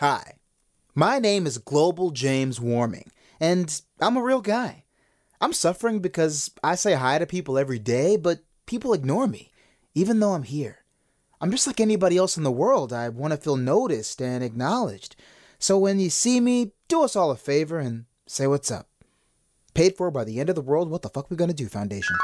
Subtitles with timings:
[0.00, 0.34] Hi,
[0.94, 3.10] my name is Global James Warming,
[3.40, 4.84] and I'm a real guy.
[5.40, 9.50] I'm suffering because I say hi to people every day, but people ignore me,
[9.96, 10.84] even though I'm here.
[11.40, 12.92] I'm just like anybody else in the world.
[12.92, 15.16] I want to feel noticed and acknowledged.
[15.58, 18.88] So when you see me, do us all a favor and say what's up.
[19.74, 22.14] Paid for by the End of the World, What the Fuck We Gonna Do Foundation.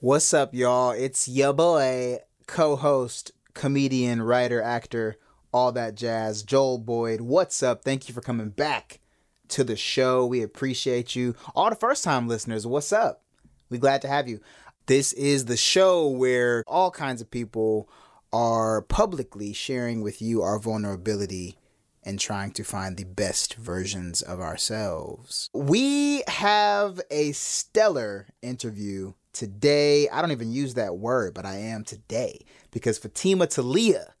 [0.00, 0.90] What's up, y'all?
[0.90, 2.18] It's your boy,
[2.48, 5.16] co host, comedian, writer, actor,
[5.52, 7.20] all that jazz, Joel Boyd.
[7.20, 7.84] What's up?
[7.84, 9.00] Thank you for coming back
[9.48, 10.26] to the show.
[10.26, 11.34] We appreciate you.
[11.54, 13.22] All the first time listeners, what's up?
[13.68, 14.40] We glad to have you.
[14.86, 17.88] This is the show where all kinds of people
[18.32, 21.58] are publicly sharing with you our vulnerability
[22.02, 25.48] and trying to find the best versions of ourselves.
[25.52, 30.08] We have a stellar interview today.
[30.08, 34.12] I don't even use that word, but I am today because Fatimah Taliah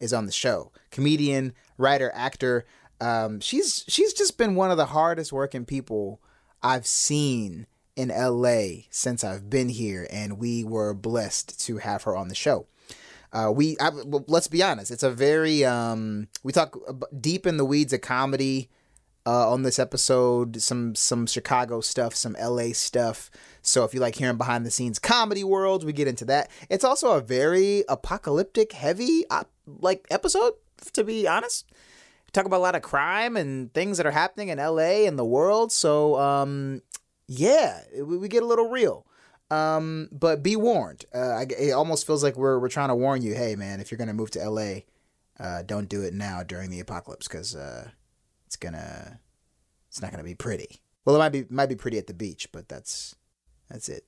[0.00, 0.72] is on the show.
[0.90, 2.64] Comedian, writer, actor.
[3.00, 6.20] Um, she's she's just been one of the hardest working people
[6.62, 12.16] I've seen in LA since I've been here, and we were blessed to have her
[12.16, 12.66] on the show.
[13.32, 16.76] Uh, we I, well, let's be honest, it's a very um, we talk
[17.20, 18.70] deep in the weeds of comedy
[19.26, 20.62] uh, on this episode.
[20.62, 23.30] Some some Chicago stuff, some LA stuff.
[23.68, 26.50] So if you like hearing behind the scenes comedy worlds, we get into that.
[26.70, 30.54] It's also a very apocalyptic, heavy uh, like episode.
[30.94, 31.70] To be honest,
[32.32, 35.24] talk about a lot of crime and things that are happening in LA and the
[35.24, 35.72] world.
[35.72, 36.82] So um,
[37.26, 39.04] yeah, we, we get a little real.
[39.50, 41.04] Um, but be warned.
[41.14, 43.34] Uh, it almost feels like we're we're trying to warn you.
[43.34, 44.80] Hey, man, if you're gonna move to LA,
[45.38, 47.88] uh, don't do it now during the apocalypse because uh,
[48.46, 49.20] it's gonna
[49.88, 50.80] it's not gonna be pretty.
[51.04, 53.14] Well, it might be might be pretty at the beach, but that's
[53.70, 54.04] that's it.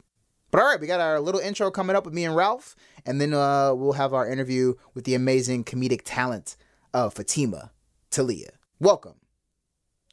[0.51, 2.75] But all right, we got our little intro coming up with me and Ralph,
[3.07, 6.57] and then uh, we'll have our interview with the amazing comedic talent
[6.93, 7.71] of Fatimah
[8.11, 8.51] Taliah.
[8.81, 9.15] Welcome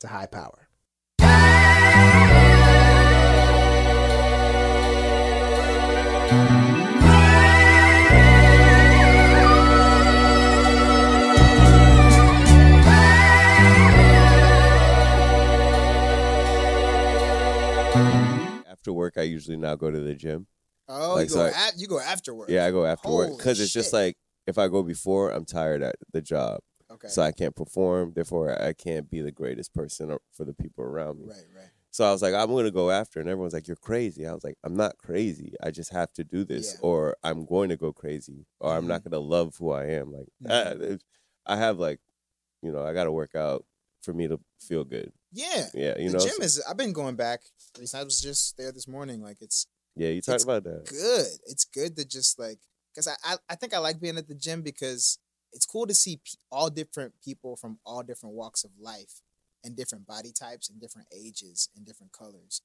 [0.01, 0.67] to High Power.
[18.87, 20.47] After work, I usually now go to the gym.
[20.87, 22.49] Oh, Like, you, go so I- at, you go afterwards.
[22.53, 24.15] Yeah, I go after work because it's just like
[24.45, 27.09] if I go before, I'm tired at the job, okay.
[27.09, 28.13] so I can't perform.
[28.15, 31.25] Therefore, I can't be the greatest person for the people around me.
[31.27, 31.69] right, right.
[31.91, 34.43] So I was like, I'm gonna go after, and everyone's like, "You're crazy." I was
[34.45, 35.53] like, "I'm not crazy.
[35.61, 36.79] I just have to do this, Yeah.
[36.87, 40.27] or I'm going to go crazy, or I'm not gonna love who I am." Like,
[40.45, 40.81] ah, Mhm.
[40.91, 41.03] it-
[41.45, 41.99] I have like,
[42.61, 43.65] you know, I got to work out
[44.01, 45.11] for me to feel good.
[45.37, 45.67] Yeah.
[45.73, 46.23] Yeah, you the know.
[46.25, 46.63] gym so- is.
[46.69, 47.41] I've been going back.
[47.93, 49.21] I was just there this morning.
[49.21, 50.85] Like it's yeah, you talked about that.
[50.85, 51.27] good.
[51.45, 52.59] It's good to just like
[52.93, 55.19] because I, I I think I like being at the gym because
[55.53, 59.21] it's cool to see pe- all different people from all different walks of life
[59.63, 62.61] and different body types and different ages and different colors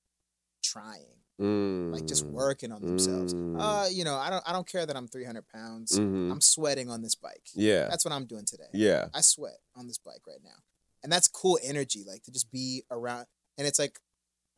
[0.63, 3.35] trying like just Mm, working on themselves.
[3.35, 3.57] mm.
[3.59, 5.99] Uh, you know, I don't I don't care that I'm 300 pounds.
[5.99, 6.31] mhm.
[6.31, 7.49] I'm sweating on this bike.
[7.55, 8.69] Yeah, That's what I'm doing today.
[8.73, 10.59] yeah, I sweat on this bike right now.
[11.03, 13.27] And that's cool energy, like to just be around.
[13.59, 13.99] And it's like,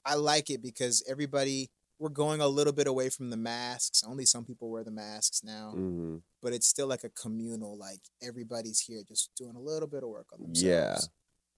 [0.04, 4.02] I like it because everybody, we're going a little bit away from the masks.
[4.06, 8.02] Only some people wear the masks now, hmm but it's still like a communal, like
[8.22, 10.62] everybody's here just doing a little bit of work on themselves.
[10.62, 10.98] Yeah.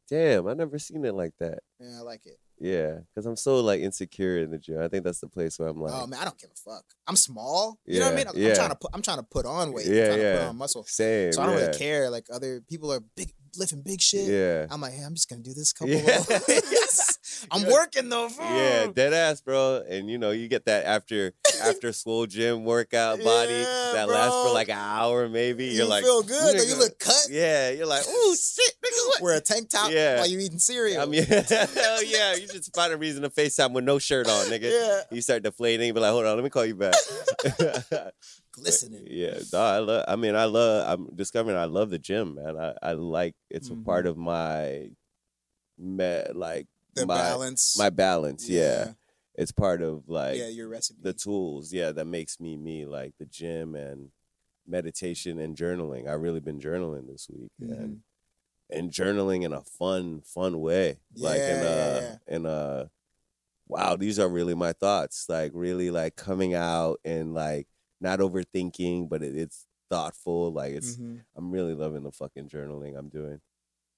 [0.09, 1.59] Damn, I never seen it like that.
[1.81, 2.39] Yeah, I like it.
[2.61, 4.81] Yeah, because I'm so like insecure in the gym.
[4.81, 6.85] I think that's the place where I'm like, oh man, I don't give a fuck.
[7.07, 7.79] I'm small.
[7.85, 8.29] You know what I mean?
[8.29, 9.87] I'm, I'm trying to put I'm trying to put on weight.
[9.87, 10.49] Yeah, I'm trying to put yeah.
[10.49, 10.85] on muscle.
[10.87, 11.33] same.
[11.33, 11.67] So I don't yeah.
[11.67, 12.09] really care.
[12.09, 14.29] Like other people are big lifting big shit.
[14.29, 14.67] Yeah.
[14.71, 16.19] I'm like, hey, I'm just gonna do this couple Yeah.
[16.19, 16.29] of
[17.51, 18.29] I'm working though.
[18.39, 19.83] Yeah, dead ass, bro.
[19.89, 24.37] And you know, you get that after after school gym workout body Yeah, that lasts
[24.47, 25.67] for like an hour, maybe.
[25.67, 26.59] You're you like, feel good.
[26.59, 26.63] though.
[26.63, 27.27] You look cut.
[27.31, 29.21] Yeah, you're like, oh shit, nigga, what?
[29.23, 30.17] Wear a tank top Yeah.
[30.19, 31.03] while you eating cereal.
[31.03, 34.47] I mean, hell yeah, you just find a reason to FaceTime with no shirt on,
[34.47, 34.71] nigga.
[34.73, 36.95] yeah, You start deflating, be like, hold on, let me call you back.
[38.57, 39.07] Glistening.
[39.09, 40.05] Yeah, no, I love.
[40.09, 40.89] I mean, I love.
[40.89, 42.57] I'm discovering I love the gym, man.
[42.59, 43.83] I, I like it's Mhm.
[43.83, 44.91] a part of my,
[45.79, 47.77] me, like The my balance.
[47.79, 48.49] my balance.
[48.49, 48.93] Yeah.
[49.35, 51.01] it's part of like yeah, your recipe.
[51.03, 51.73] the tools.
[51.73, 52.87] Yeah, that makes me me.
[52.87, 54.11] Like the gym and
[54.67, 56.09] meditation and journaling.
[56.09, 57.73] I really been journaling this week Mm-hmm.
[57.83, 58.01] and
[58.69, 60.99] and journaling in a fun fun way.
[61.15, 62.91] like in Yeah, a yeah, in a
[63.69, 65.27] wow, these are really my thoughts.
[65.29, 67.69] Like really like coming out and like
[68.01, 70.53] not overthinking, but it, it's thoughtful.
[70.53, 71.25] Like it's Mhm.
[71.37, 73.41] I'm really loving the fucking journaling I'm doing.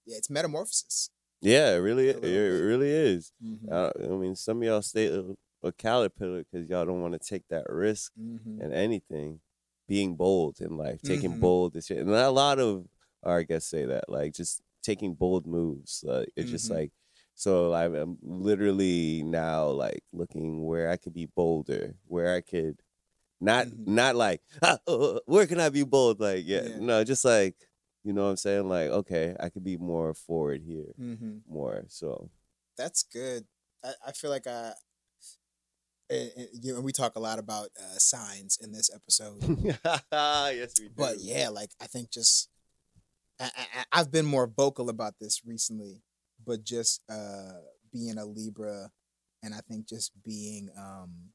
[0.06, 1.10] Yeah, it's metamorphosis.
[1.40, 3.32] Yeah, it really A it, really is.
[3.42, 3.70] Mhm.
[3.70, 5.24] Uh, I mean, some of y'all stay a,
[5.62, 8.60] a caterpillar because y'all don't want to take that risk Mhm.
[8.62, 9.40] and anything.
[9.88, 11.40] being bold in life, taking Mhm.
[11.40, 11.96] bold and shit.
[11.96, 12.86] And a lot of
[13.22, 16.04] our guests say that, like just taking bold moves.
[16.06, 16.74] Like it's just Mhm.
[16.74, 16.92] like
[17.34, 22.82] so I'm literally now like looking where I could be bolder, where I could
[23.40, 23.86] not Mhm.
[23.86, 26.20] not like ah, uh, where can I be bold?
[26.20, 26.78] Like yeah, Yeah.
[26.80, 27.56] no, just like
[28.04, 28.68] you know what I'm saying.
[28.68, 31.38] Like okay, I could be more forward here, Mm-hmm.
[31.46, 31.84] more.
[31.88, 32.30] So
[32.76, 33.44] That's good.
[33.84, 34.72] I, I feel like I,
[36.10, 39.42] And, eh, you know, we talk a lot about uh, signs in this episode,
[40.12, 40.94] yes, we do.
[40.96, 42.48] but yeah, like I think just
[43.40, 46.02] I, I, I've been more vocal about this recently,
[46.44, 47.60] but just uh,
[47.92, 48.90] being a Libra,
[49.42, 51.30] and I think just being um,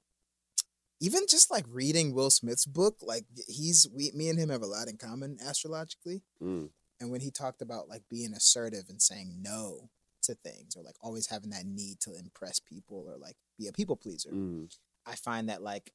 [1.04, 4.66] even just like reading Will Smith's book, like he's we me and him have a
[4.66, 6.24] lot in common astrologically.
[6.42, 6.70] Mm,
[7.02, 9.90] And when he talked about like being assertive and saying no
[10.22, 13.74] to things or like always having that need to impress people or like be a
[13.74, 14.74] people pleaser, mm,
[15.06, 15.92] I find that like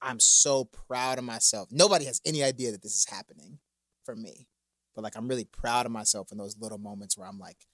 [0.00, 1.68] I'm so proud of myself.
[1.72, 3.58] Nobody has any idea that this is happening
[4.04, 4.46] for me.
[4.94, 7.66] But like I'm really proud of myself in those little moments where I'm like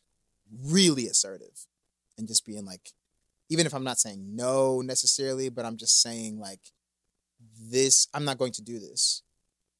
[0.64, 1.66] really assertive
[2.16, 2.92] and just being like
[3.50, 6.61] even if I'm not saying no necessarily, but I'm just saying like
[7.70, 9.23] this I'm not going to do this.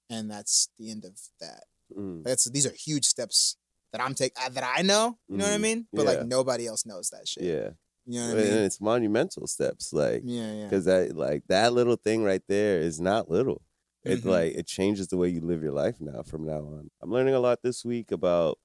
[0.09, 1.65] And that's the end of that.
[1.97, 2.25] mm.
[2.25, 3.57] That's these are huge steps
[3.93, 5.19] that I'm take uh, that I know.
[5.29, 5.61] You know what I Mhm.
[5.63, 5.87] mean?
[5.93, 6.11] But Yeah.
[6.11, 7.45] like nobody else knows that shit.
[7.45, 7.71] Yeah,
[8.07, 8.65] You know what and I mean?
[8.65, 9.93] it's monumental steps.
[9.93, 10.65] Like Yeah, yeah.
[10.65, 13.63] because that like that little thing right there is not little.
[14.05, 14.31] It Mhm.
[14.31, 16.91] like it changes the way you live your life now from now on.
[17.01, 18.59] I'm learning a lot this week about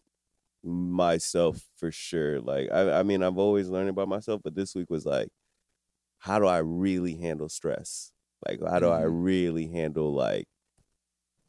[0.65, 2.41] myself for sure.
[2.41, 5.29] Like I I mean I've always learned about myself, but this week was like
[6.19, 8.13] how do I really handle stress?
[8.47, 9.11] Like how do I Mhm.
[9.25, 10.47] really handle like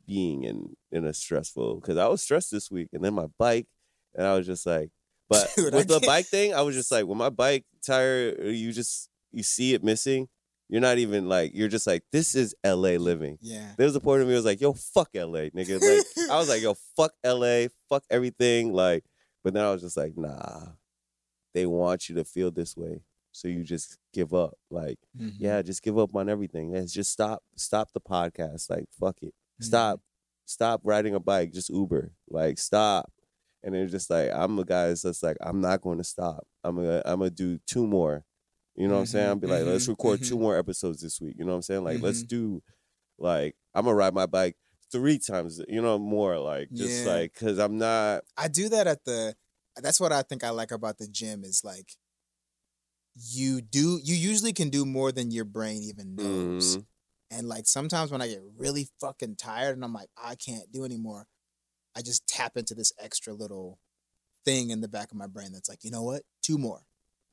[0.06, 3.66] being in in a stressful because I was stressed this week and then my bike
[4.14, 4.90] and I was just like
[5.28, 8.72] but Dude, with the bike thing, I was just like, when my bike tire, you
[8.72, 10.28] just you see it missing.
[10.68, 12.98] You're not even like you're just like this is L.A.
[12.98, 13.38] living.
[13.40, 13.72] Yeah.
[13.76, 15.50] There was a point of me was like, yo, fuck L.A.
[15.50, 15.80] nigga.
[15.80, 17.68] Like I was like, yo, fuck L.A.
[17.88, 18.72] Fuck everything.
[18.72, 19.04] Like,
[19.44, 20.70] but then I was just like, nah,
[21.54, 23.02] they want you to feel this way,
[23.32, 24.54] so you just give up.
[24.70, 25.34] Like, Mhm.
[25.38, 26.72] yeah, just give up on everything.
[26.72, 28.68] Let's just stop, stop the podcast.
[28.68, 29.34] Like, fuck it.
[29.60, 29.64] Mhm.
[29.64, 30.00] Stop,
[30.46, 31.52] stop riding a bike.
[31.52, 32.12] Just Uber.
[32.28, 33.12] Like, stop.
[33.62, 36.46] And it's just like I'm a guy that's just like I'm not going to stop.
[36.64, 38.24] I'm gonna I'm gonna do two more.
[38.76, 39.26] You know what I'm saying?
[39.26, 40.40] Mhm, I'll be like, let's mhm, record two mhm.
[40.40, 41.36] more episodes this week.
[41.38, 41.84] You know what I'm saying?
[41.84, 42.62] Like, let's do
[43.18, 44.56] like I'm gonna ride my bike
[44.92, 45.60] three times.
[45.68, 47.12] You know more like just Yeah.
[47.12, 48.24] like because I'm not.
[48.36, 49.34] I do that at the
[49.76, 51.96] that's what I think I like about the gym is like
[53.14, 56.76] you do you usually can do more than your brain even knows.
[56.76, 56.86] Mhm.
[57.30, 60.84] And like sometimes when I get really fucking tired and I'm like, I can't do
[60.84, 61.26] anymore,
[61.94, 63.78] I just tap into this extra little
[64.44, 66.22] thing in the back of my brain that's like, you know what?
[66.42, 66.82] Two more.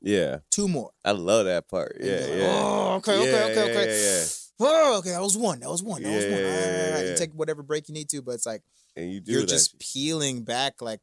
[0.04, 0.92] Yeah, Two more.
[1.06, 1.98] I love that part.
[2.00, 2.62] Yeah, like, yeah.
[2.62, 4.04] Oh, okay, okay, Yeah, okay, okay.
[4.04, 4.26] yeah, yeah.
[4.60, 5.62] Oh, okay, that was one.
[5.62, 6.04] That was one.
[6.04, 6.34] That was one.
[6.34, 7.06] All right, all right, all right.
[7.08, 8.62] You take whatever break you need to, but it's like
[8.96, 9.80] And you do you're just shit.
[9.80, 11.00] peeling back like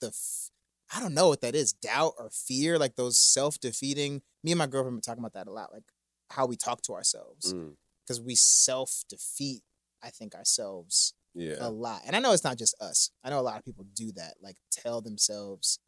[0.00, 0.50] the f-
[0.94, 4.22] I don't know what that is, doubt or fear, like those self-defeating.
[4.42, 5.84] Me and my girlfriend been talking about that a lot, like
[6.30, 7.74] how we talk to ourselves Mm,
[8.06, 9.62] because we self-defeat.
[10.02, 11.56] I think ourselves yeah.
[11.60, 13.10] a lot, and I know it's not just us.
[13.22, 15.78] I know a lot of people do that, like tell themselves.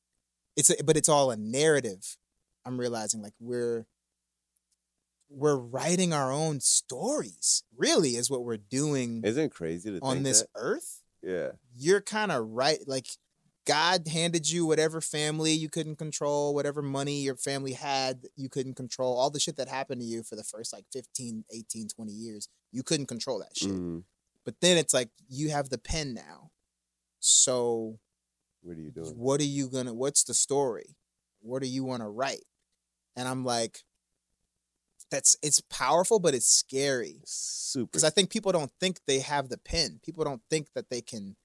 [0.55, 2.17] It's a, but it's all a narrative.
[2.65, 3.87] I'm realizing like we're
[5.29, 7.63] we're writing our own stories.
[7.77, 10.49] Really, is what we're doing Isn't it crazy to on this that?
[10.57, 11.53] earth Yeah.
[11.77, 12.79] you're kind of right.
[12.87, 13.07] Like
[13.65, 18.75] God handed you whatever family you couldn't control, whatever money your family had you couldn't
[18.75, 22.13] control, all the shit that happened to you for the first like 15, 18, 20
[22.13, 22.49] years.
[22.73, 23.71] You couldn't control that shit.
[23.71, 24.05] Mhm.
[24.45, 26.51] But then it's like you have the pen now.
[27.21, 27.99] So
[28.63, 29.17] What are you doing?
[29.17, 30.97] what are you gonna what's the story?
[31.41, 32.45] What do you want to write?
[33.17, 33.81] And I'm like,
[35.11, 37.87] that's it's powerful, but it's scary Super.
[37.87, 40.01] because I think people don't think they have the pen.
[40.03, 41.37] People don't think that they can.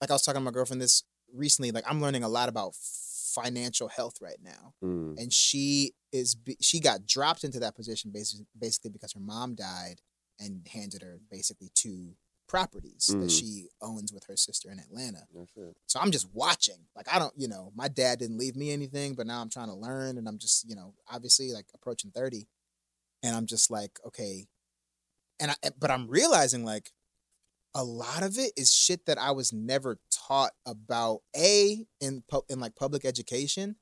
[0.00, 1.70] Like I was talking to my girlfriend this recently.
[1.70, 6.80] Like I'm learning a lot about financial health right now, Mm, and she is she
[6.80, 10.00] got dropped into that position basically basically because her mom died
[10.40, 12.14] and handed her basically two
[12.46, 13.38] properties that Mhm.
[13.38, 15.26] she owns with her sister in Atlanta.
[15.86, 16.88] So I'm just watching.
[16.94, 19.68] Like I don't, you know, my dad didn't leave me anything, but now I'm trying
[19.68, 22.48] to learn and I'm just, you know, obviously like approaching 30
[23.22, 24.46] and I'm just like, okay.
[25.38, 26.92] And I but I'm realizing like
[27.74, 32.44] a lot of it is shit that I was never taught about a in pu-
[32.48, 33.76] in like public education.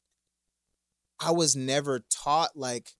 [1.21, 2.97] I was never taught like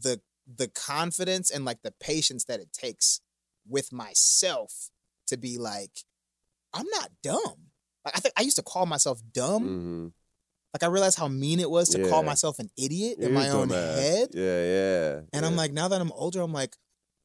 [0.00, 0.20] the
[0.52, 3.20] the confidence and like the patience that it takes
[3.68, 4.90] with myself
[5.26, 6.04] to be like
[6.72, 7.70] I'm not dumb.
[8.04, 9.64] Like I think I used to call myself dumb.
[9.64, 10.12] Mhm.
[10.72, 13.48] Like I realized how mean it was to call myself an idiot in You're my
[13.48, 14.28] own head.
[14.32, 15.20] Yeah, yeah.
[15.32, 16.76] And I'm like, now that I'm older, I'm like,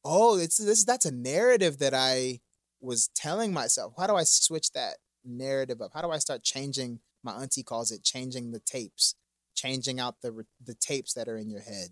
[0.04, 2.40] oh, it's this that's a narrative that I
[2.80, 3.94] was telling myself.
[3.96, 5.92] How do I switch that narrative up?
[5.94, 7.00] How do I start changing?
[7.22, 9.14] My auntie calls it changing the tapes,
[9.54, 11.90] changing out the the tapes that are in your head.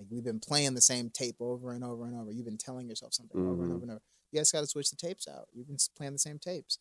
[0.00, 2.32] Like we've been playing the same tape over and over and over.
[2.32, 3.74] You've been telling yourself something over and Mhm.
[3.76, 4.02] over and over.
[4.32, 5.48] You guys got to switch the tapes out.
[5.52, 6.78] You've been playing the same tapes.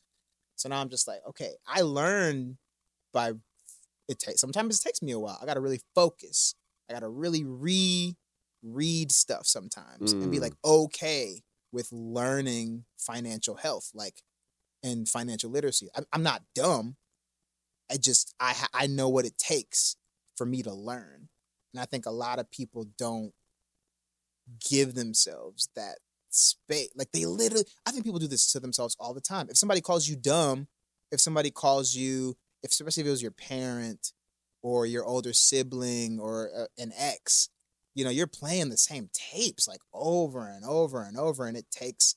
[0.56, 2.58] So now I'm just like, okay, I learned
[3.14, 3.34] by
[4.08, 5.38] it takes sometimes it takes me a while.
[5.42, 6.56] I gotta really focus.
[6.90, 8.16] I gotta really re
[8.64, 10.42] read stuff sometimes and be Mm.
[10.42, 14.24] like okay with learning financial health, like
[14.84, 15.90] and financial literacy.
[15.96, 16.98] I'm, I'm not dumb.
[17.90, 19.96] I just I I know what it takes
[20.36, 21.30] for me to learn,
[21.74, 23.34] and I think a lot of people don't
[24.70, 26.00] give themselves that
[26.30, 26.90] space.
[26.96, 29.48] Like they literally, I think people do this to themselves all the time.
[29.50, 30.68] If somebody calls you dumb,
[31.12, 34.14] if somebody calls you, if especially if it was your parent
[34.62, 37.50] or your older sibling or uh, an ex,
[37.96, 41.70] you know, you're playing the same tapes like over and over and over, and it
[41.72, 42.16] takes,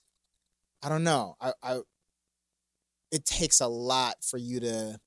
[0.83, 1.81] I don't know, I, I,
[3.11, 4.99] it takes a lot for you to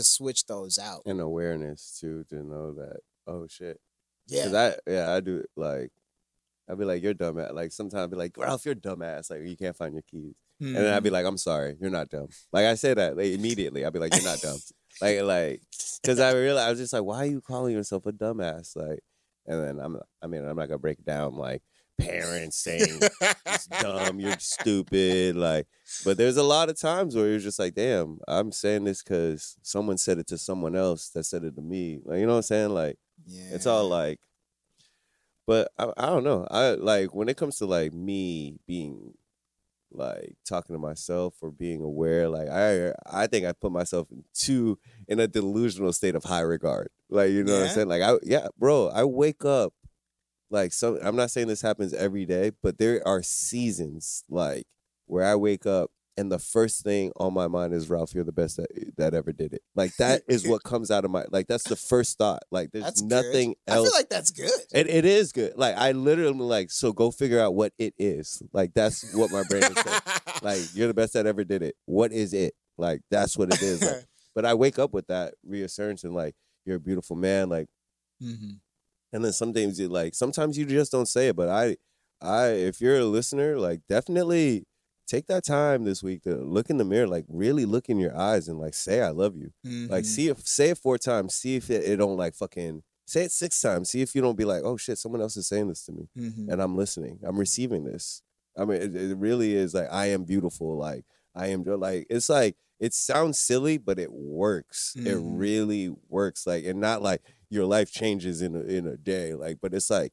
[0.00, 1.02] to switch those out.
[1.06, 3.80] And awareness too to know that oh shit.
[4.26, 5.90] Yeah, Cause I yeah I do it like
[6.68, 7.52] I'd be like you're dumbass.
[7.52, 9.30] Like sometimes I'd be like Ralph you're dumbass.
[9.30, 10.34] Like you can't find your keys.
[10.60, 11.14] And then I'd be mm-hmm.
[11.14, 12.28] like I'm sorry you're not dumb.
[12.52, 13.84] Like I say that like, immediately.
[13.84, 14.58] I'd be like you're not dumb.
[15.00, 15.62] like like
[16.02, 18.76] because I realized I was just like why are you calling yourself a dumbass?
[18.76, 19.00] Like
[19.46, 21.62] and then I'm I mean I'm not gonna break down like
[22.00, 23.00] parents saying
[23.46, 25.36] it's dumb, you're stupid.
[25.36, 25.66] Like,
[26.04, 29.56] but there's a lot of times where you're just like, damn, I'm saying this because
[29.62, 32.00] someone said it to someone else that said it to me.
[32.04, 32.70] Like, you know what I'm saying?
[32.70, 34.20] Like, yeah, it's all like,
[35.46, 36.46] but I, I don't know.
[36.50, 39.14] I like when it comes to like me being
[39.92, 42.28] like talking to myself or being aware.
[42.28, 44.78] Like, I I think I put myself in too
[45.08, 46.88] in a delusional state of high regard.
[47.08, 47.88] Like, you know what I'm saying?
[47.88, 49.74] Like, I yeah, bro, I wake up
[50.50, 54.64] like some I'm not saying this happens every day, but there are seasons like
[55.06, 58.32] where I wake up and the first thing on my mind is Ralph, you're the
[58.32, 58.66] best that,
[58.98, 59.62] that ever did it.
[59.74, 62.42] Like that is what comes out of my like that's the first thought.
[62.50, 63.10] Like there's That's good.
[63.10, 64.50] nothing I feel like that's good.
[64.72, 65.54] it, it is good.
[65.56, 68.42] Like I literally like so go figure out what it is.
[68.52, 70.00] Like that's what my brain is saying.
[70.42, 71.74] Like you're the best that ever did it.
[71.84, 72.54] What is it?
[72.78, 73.82] Like that's what it is.
[73.82, 74.04] Like,
[74.34, 77.48] but I wake up with that reassurance and like you're a beautiful man.
[77.48, 77.66] Like
[78.22, 78.58] Mhm.
[79.12, 81.76] And then sometimes you like sometimes you just don't say it but i
[82.20, 84.64] i if you're a listener like definitely
[85.06, 88.16] take that time this week to look in the mirror like really look in your
[88.16, 89.50] eyes and like say i love you
[89.88, 90.06] like Mhm.
[90.06, 93.32] see if say it four times see if it, it don't like fucking say it
[93.32, 95.84] six times see if you don't be like oh shit someone else is saying this
[95.86, 96.48] to me Mhm.
[96.52, 98.22] and i'm listening i'm receiving this
[98.56, 102.28] i mean it, it really is like i am beautiful like i am like it's
[102.28, 105.38] like it sounds silly but it works it Mhm.
[105.38, 109.58] really works like and not like your life changes in a, in a day like
[109.60, 110.12] but it's like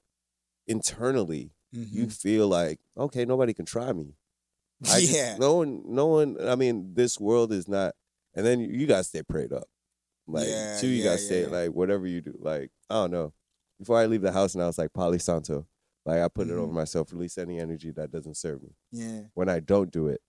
[0.68, 2.12] internally you Mhm.
[2.12, 4.16] feel like okay nobody can try me
[4.84, 5.38] I just- yeah.
[5.38, 7.96] no one no one i mean this world is not
[8.34, 9.68] and then you, you guys stay prayed up
[10.28, 11.48] like Yeah, two you yeah, stay yeah.
[11.48, 13.34] like whatever you do like i don't know
[13.80, 15.68] before i leave the house and I was like Palo Santo.
[16.06, 16.76] like i put it over Mhm.
[16.76, 19.24] myself release any energy that doesn't serve me Yeah.
[19.34, 20.22] when i don't do it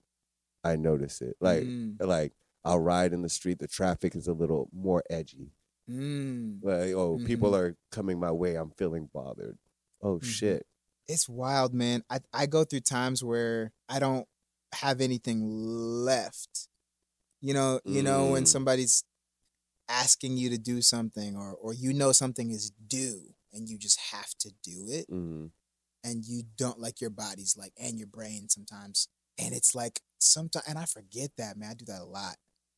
[0.63, 1.95] i notice it like Mm.
[1.99, 2.33] like
[2.65, 5.51] i'll ride in the street the traffic is a little more edgy
[5.89, 6.59] Mm.
[6.61, 9.57] like oh people are coming my way i'm feeling bothered
[10.01, 10.23] oh Mhm.
[10.23, 10.65] shit
[11.07, 12.03] It's wild, man.
[12.09, 14.27] I I go through times where I don't
[14.73, 15.41] have anything
[16.05, 16.67] left.
[17.41, 18.47] You know, you know when Mm.
[18.47, 19.03] somebody's
[19.87, 23.99] asking you to do something or or you know something is due and you just
[24.11, 25.47] have to do it hmm
[26.03, 29.07] and you don't like your body's like and your brain sometimes
[29.39, 32.35] and it's like sometimes and i forget that man i do that a lot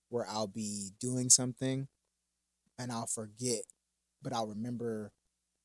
[0.10, 1.88] where i'll be doing something
[2.80, 3.64] and i'll forget
[4.22, 5.12] but i'll remember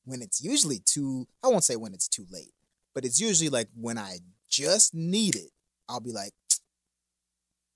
[0.05, 2.53] when it's usually too i won't say when it's too late
[2.95, 5.51] but it's usually like when i just need it
[5.89, 6.33] i'll be like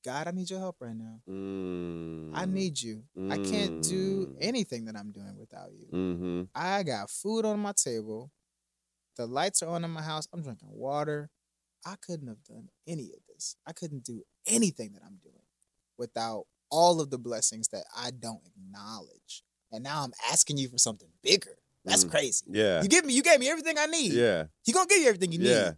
[0.04, 2.30] god i need your help right now mm.
[2.34, 4.36] i need you i can't do Mm.
[4.40, 8.30] anything that i'm doing without you mm-hmm I got food on my table.
[9.16, 10.26] The lights are on in my house.
[10.32, 11.30] I'm drinking water.
[11.86, 13.56] I couldn't have done any of this.
[13.66, 15.34] I couldn't do anything that I'm doing
[15.98, 19.42] without all of the blessings that I don't acknowledge.
[19.72, 21.56] And now I'm asking you for something bigger.
[21.84, 22.10] That's Mm.
[22.10, 22.44] crazy.
[22.48, 24.12] yeah You give me, you gave me everything I need.
[24.12, 25.68] yeah He gonna give you everything you Yeah.
[25.70, 25.76] need.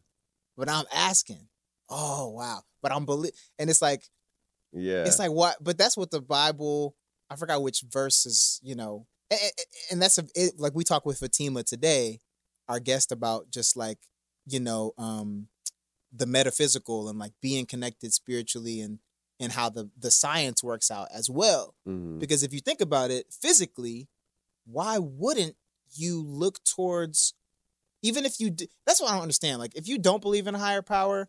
[0.56, 1.48] But I'm asking.
[1.88, 2.62] Oh wow.
[2.82, 4.08] But I'm believe, and it's like
[4.72, 5.56] yeah it's like what?
[5.62, 6.96] But that's what the Bible.
[7.30, 8.60] I forgot which verses.
[8.62, 9.40] You know, and,
[9.90, 12.20] and that's a, it, like we talked with Fatimah today,
[12.68, 13.98] our guest about just like
[14.46, 15.48] you know um
[16.12, 18.98] the metaphysical and like being connected spiritually and
[19.40, 21.74] and how the the science works out as well.
[21.88, 22.18] Mhm.
[22.18, 24.08] Because if you think about it physically,
[24.64, 25.56] why wouldn't
[25.94, 27.34] you look towards
[28.02, 29.58] even if you d- that's what I don't understand.
[29.58, 31.28] Like if you don't believe in a higher power,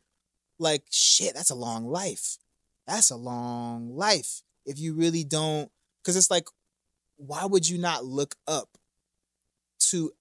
[0.60, 2.38] like shit, that's a long life.
[2.88, 4.42] That's a long life.
[4.66, 5.72] If you really don't
[6.04, 6.48] cuz it's like
[7.18, 8.78] why would you not look up
[9.90, 10.12] to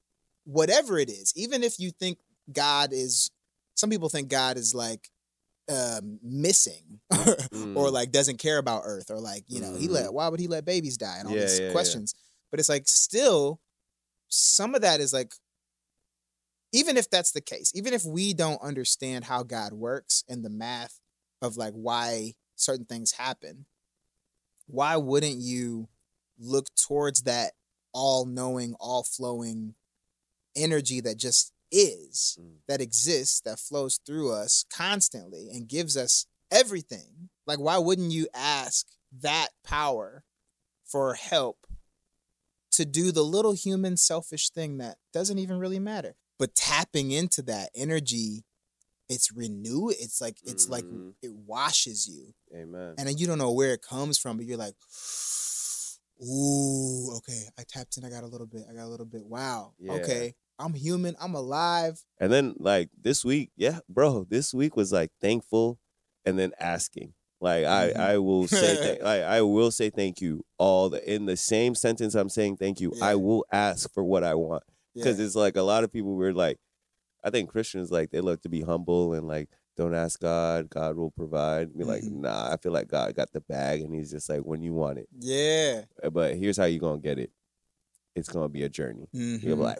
[0.44, 1.32] whatever it is?
[1.36, 2.18] Even if you think
[2.52, 3.30] God is
[3.74, 5.08] some people think God is like
[5.68, 7.92] um missing or Mm.
[7.92, 10.64] like doesn't care about earth or like you know he let why would he let
[10.64, 11.72] babies die and all Yeah, these yeah, yeah.
[11.72, 12.14] questions
[12.50, 13.60] but it's like still
[14.28, 15.32] some of that is like
[16.72, 20.50] even if that's the case even if we don't understand how god works and the
[20.50, 20.98] math
[21.40, 23.66] of like why certain things happen
[24.66, 25.88] why wouldn't you
[26.38, 27.52] look towards that
[27.92, 29.74] all-knowing all-flowing
[30.56, 32.58] energy that just is Mm.
[32.68, 38.28] that exists that flows through us constantly and gives us everything like why wouldn't you
[38.34, 40.22] ask that power
[40.84, 41.66] for help
[42.70, 47.40] to do the little human selfish thing that doesn't even really matter but tapping into
[47.42, 48.44] that energy
[49.08, 51.14] it's renew it's like it's like Mhm.
[51.22, 52.94] it washes you Amen.
[52.98, 54.76] and then you don't know where it comes from but you're like
[56.22, 59.24] ooh okay i tapped in i got a little bit i got a little bit
[59.26, 59.92] wow Yeah.
[59.94, 64.92] okay i'm human i'm alive And then like this week, yeah, bro, this week was
[64.92, 65.78] like thankful
[66.24, 67.14] and then asking.
[67.40, 67.96] Like Mhm.
[67.98, 71.36] I I will say th- like I will say thank you all the in the
[71.36, 72.92] same sentence I'm saying thank you.
[72.94, 73.06] Yeah.
[73.10, 74.62] I will ask for what I want
[74.94, 75.26] because Yeah.
[75.26, 76.58] it's like a lot of people were like
[77.24, 80.96] I think Christians like they love to be humble and like don't ask God, God
[80.96, 81.76] will provide.
[81.76, 82.20] Be like, Mhm.
[82.28, 84.98] nah, I feel like God got the bag and he's just like when you want
[84.98, 85.08] it.
[85.18, 87.32] yeah Uh, But here's how you going to get it.
[88.14, 89.08] It's going to be a journey.
[89.12, 89.60] You're Mhm.
[89.70, 89.78] like,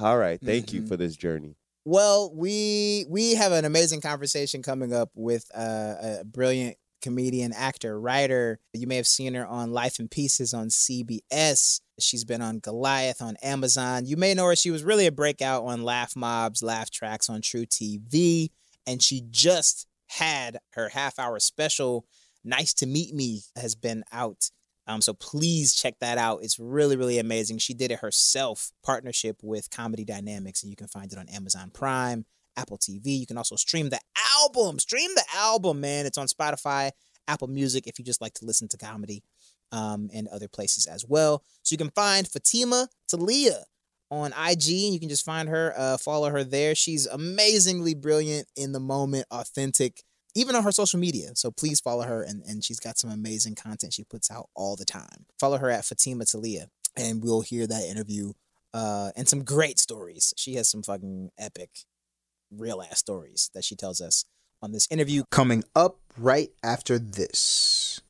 [0.00, 0.88] all right, thank you Mhm.
[0.88, 1.56] for this journey.
[1.84, 7.98] Well, we we have an amazing conversation coming up with uh, a brilliant comedian, actor,
[7.98, 8.60] writer.
[8.74, 11.80] You may have seen her on Life in Pieces on CBS.
[11.98, 14.04] She's been on Goliath on Amazon.
[14.04, 14.56] You may know her.
[14.56, 18.50] She was really a breakout on Laff Mobb's, Laff Tracks on TruTV,
[18.86, 22.04] and she just had her half hour special.
[22.44, 24.50] Nice to meet me has been out.
[24.90, 26.40] Um, so please check that out.
[26.42, 27.58] It's really, really amazing.
[27.58, 31.70] She did it herself, partnership with Comedy Dynamics, and you can find it on Amazon
[31.72, 32.24] Prime,
[32.56, 33.20] Apple TV.
[33.20, 34.00] You can also stream the
[34.42, 34.80] album.
[34.80, 36.06] Stream the album, man.
[36.06, 36.90] It's on Spotify,
[37.28, 39.22] Apple Music, if you just like to listen to comedy,
[39.70, 41.44] um, and other places as well.
[41.62, 43.62] So you can find Fatimah Taliah
[44.10, 46.74] on IG, and you can just find her, uh, follow her there.
[46.74, 50.02] She's amazingly brilliant in the moment, authentic
[50.34, 51.30] even on her social media.
[51.34, 54.76] So please follow her, and, and she's got some amazing content she puts out all
[54.76, 55.26] the time.
[55.38, 56.66] Follow her at Fatimah Taliah,
[56.96, 58.32] and we'll hear that interview
[58.72, 60.32] uh, and some great stories.
[60.36, 61.70] She has some fucking epic,
[62.50, 64.24] real ass stories that she tells us
[64.62, 65.24] on this interview.
[65.30, 68.00] Coming up right after this.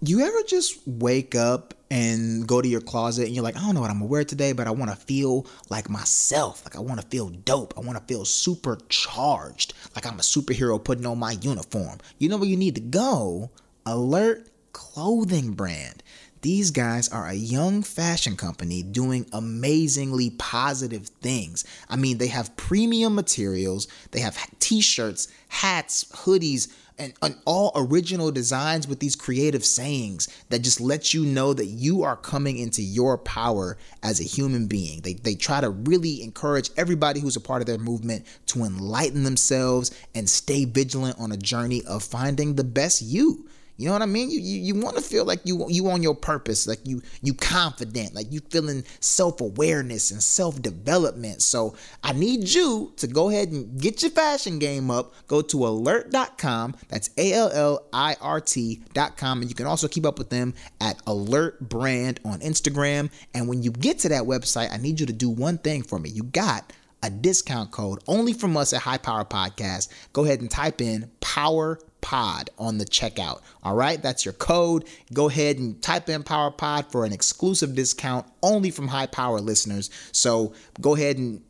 [0.00, 3.74] You ever just wake up and go to your closet and you're like, I don't
[3.74, 6.64] know what I'm gonna wear today, but I wanna feel like myself.
[6.64, 7.74] Like I wanna feel dope.
[7.76, 9.74] I wanna feel supercharged.
[9.96, 11.98] Like I'm a superhero putting on my uniform.
[12.18, 13.50] You know where you need to go?
[13.86, 16.04] Allirt Clothing Brand.
[16.42, 21.64] These guys are a young fashion company doing amazingly positive things.
[21.88, 27.72] I mean, they have premium materials, they have t shirts, hats, hoodies, and, and all
[27.74, 32.58] original designs with these creative sayings that just let you know that you are coming
[32.58, 35.00] into your power as a human being.
[35.00, 39.22] They, they try to really encourage everybody who's a part of their movement to enlighten
[39.24, 43.46] themselves and stay vigilant on a journey of finding the best you.
[43.78, 44.28] You know what I mean?
[44.28, 47.32] You you, you want to feel like you you on your purpose, like you you
[47.32, 51.42] confident, like you feeling self-awareness and self-development.
[51.42, 55.14] So I need you to go ahead and get your fashion game up.
[55.28, 56.74] Go to allirt.com.
[56.88, 59.42] That's A L L I R T.com.
[59.42, 63.10] And you can also keep up with them at Allirt Brand on Instagram.
[63.32, 66.00] And when you get to that website, I need you to do one thing for
[66.00, 66.10] me.
[66.10, 69.88] You got a discount code only from us at High Power Podcast.
[70.12, 73.40] Go ahead and type in Power Pod on the checkout.
[73.62, 74.84] All right, that's your code.
[75.12, 79.40] Go ahead and type in Power Pod for an exclusive discount only from High Power
[79.40, 79.90] listeners.
[80.12, 81.42] So go ahead and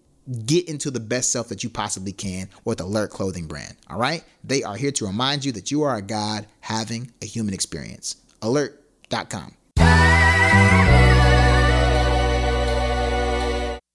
[0.46, 3.76] get into the best self that you possibly can with Allirt Clothing Brand.
[3.88, 7.26] All right, they are here to remind you that you are a God having a
[7.26, 8.16] human experience.
[8.42, 9.54] Allirt.com.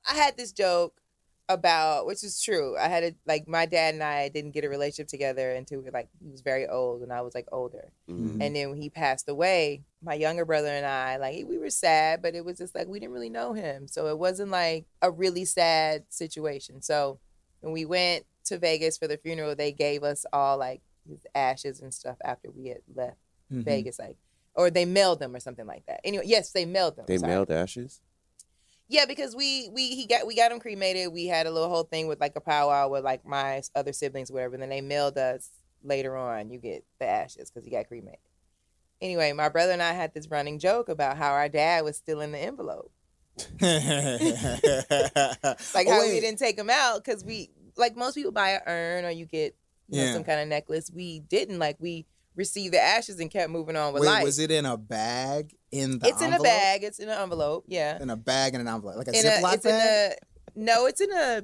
[0.05, 1.02] I had this joke
[1.49, 2.77] about, which is true.
[2.77, 5.86] I had a like my dad and I didn't get a relationship together until we
[5.86, 7.91] were like he was very old and I was like older.
[8.10, 8.38] Mhm.
[8.41, 12.21] And then when he passed away, my younger brother and I, like we were sad,
[12.21, 13.88] but it was just like we didn't really know him.
[13.88, 16.82] So it wasn't like a really sad situation.
[16.82, 17.19] So
[17.62, 21.82] when we went to Vegas for the funeral, they gave us all like his ashes
[21.82, 23.17] and stuff after we had left
[23.51, 23.63] Mhm.
[23.63, 23.99] Vegas.
[23.99, 24.17] Like
[24.56, 25.99] or they mailed them or something like that.
[26.03, 27.06] Anyway, yes, they mailed them.
[27.08, 28.01] They mailed ashes.
[28.89, 31.11] Yeah, because we we he got we got him cremated.
[31.13, 34.31] We had a little whole thing with like a powwow with like my other siblings,
[34.31, 34.55] whatever.
[34.55, 35.49] And then they mailed us
[35.83, 36.49] later on.
[36.51, 38.19] You get the ashes because he got cremated.
[39.01, 42.21] Anyway, my brother and I had this running joke about how our dad was still
[42.21, 42.91] in the envelope,
[43.61, 43.73] like
[45.87, 46.13] Oh, how wait.
[46.13, 49.25] we didn't take him out because we like most people buy an urn or you
[49.25, 49.55] get
[49.89, 50.89] you know, some kind of necklace.
[50.93, 54.23] We didn't like we received the ashes and kept moving on with Wait, life.
[54.23, 56.83] was it in a bag in the it's in a bag.
[56.83, 57.65] It's in an envelope.
[57.67, 58.01] Yeah.
[58.01, 60.13] In a bag in an envelope, like a in a, Ziploc it's bag.
[60.55, 61.43] in a no, it's in a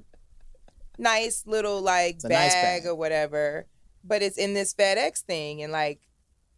[0.97, 2.85] nice little like bag, nice bag.
[2.85, 3.65] or whatever.
[4.03, 5.99] But it's in this FedEx thing, and like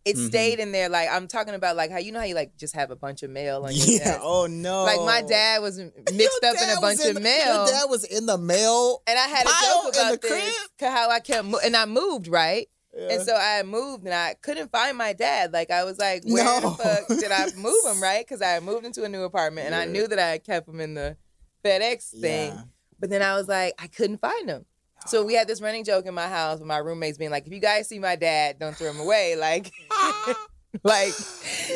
[0.03, 0.27] it Mhm.
[0.27, 0.89] stayed in there.
[0.89, 3.23] Like I'm talking about, like how you know how you like just have a bunch
[3.23, 3.97] of mail on your yeah.
[4.03, 4.19] desk?
[4.23, 4.83] Oh no.
[4.83, 5.77] Like my dad was
[6.13, 7.55] mixed up in a bunch in- of mail.
[7.55, 9.01] Your dad was in the mail.
[9.07, 10.91] and I had a joke in about the this, crib?
[10.91, 13.13] how I kept, mo- and I moved right, Yeah.
[13.13, 15.53] and so I moved, and I couldn't find my dad.
[15.53, 16.59] Like I was like, where No.
[16.59, 18.01] the fuck did I move him?
[18.01, 20.43] Right, because I had moved into a new apartment, and I knew that I had
[20.43, 21.15] kept him in the
[21.63, 22.51] FedEx thing.
[22.53, 22.61] Yeah.
[22.99, 24.65] But then I was like, I couldn't find him.
[25.07, 27.53] So we had this running joke in my house with my roommates being like, if
[27.53, 29.35] you guys see my dad, don't throw him away.
[29.39, 29.71] Like,
[30.83, 31.13] like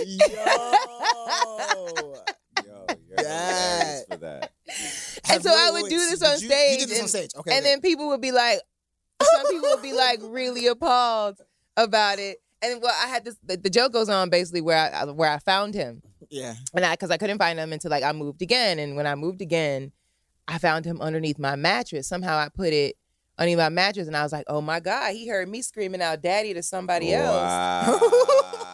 [0.05, 0.35] Yo.
[2.65, 4.51] Yo, you're That- for that.
[5.29, 6.81] and so I would wait, do this on you- stage.
[6.81, 7.29] You did this on and, stage.
[7.35, 7.51] Okay.
[7.51, 7.71] and okay.
[7.71, 8.59] then people would be like,
[9.21, 11.39] some people will be like really appalled
[11.77, 12.37] about it.
[12.61, 13.35] And well, I had this.
[13.43, 16.55] The, the joke goes on basically where I where I found him, yeah.
[16.73, 18.79] and I because I couldn't find him until like I moved again.
[18.79, 19.91] And when I moved again,
[20.47, 22.07] I found him underneath my mattress.
[22.07, 22.95] Somehow I put it
[23.37, 26.21] underneath my mattress, and I was like, oh my god, he heard me screaming out
[26.21, 28.01] "daddy" to somebody else.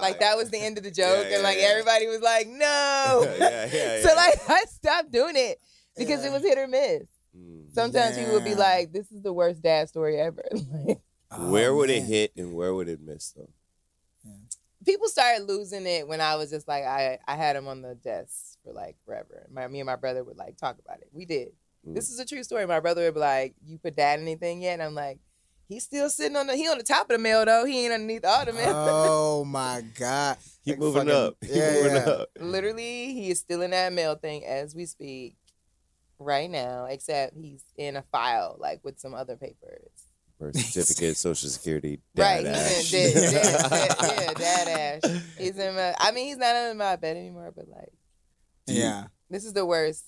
[0.00, 1.70] Like that was the end of the joke, Yeah, and like yeah, yeah.
[1.70, 5.58] everybody was like, "No." yeah, yeah, So like I stopped doing it
[5.96, 6.28] because Yeah.
[6.28, 7.02] it was hit or miss.
[7.36, 7.72] Mm.
[7.74, 10.44] Sometimes people would be like, "This is the worst dad story ever."
[11.38, 13.50] Where Oh, would it hit and where would it miss though?
[14.84, 17.94] people started losing it when I was just like, I I had him on the
[17.96, 19.46] desk for like forever.
[19.50, 21.08] My me and my brother would like talk about it.
[21.12, 21.48] We did.
[21.86, 21.94] Mm.
[21.94, 22.66] This is a true story.
[22.66, 25.18] My brother would be like, "You put dad anything yet?" And I'm like,
[25.68, 27.64] "He's still sitting on the he on the top of the mail though.
[27.64, 30.36] He ain't underneath all the mail." Oh my god.
[30.64, 31.36] Keep Like moving fucking- up.
[31.42, 32.00] Keep yeah, moving yeah.
[32.08, 32.28] up.
[32.40, 35.36] Literally, he is still in that mail thing as we speak
[36.18, 39.90] right now, except he's in a file like with some other papers.
[40.38, 45.22] Birth certificate, social security, right, dad he's in dad, dad, dad, yeah, dad ash.
[45.38, 45.94] He's in my.
[45.98, 47.92] I mean, he's not in my bed anymore, but like,
[48.66, 49.06] Yeah.
[49.30, 50.04] this is the worst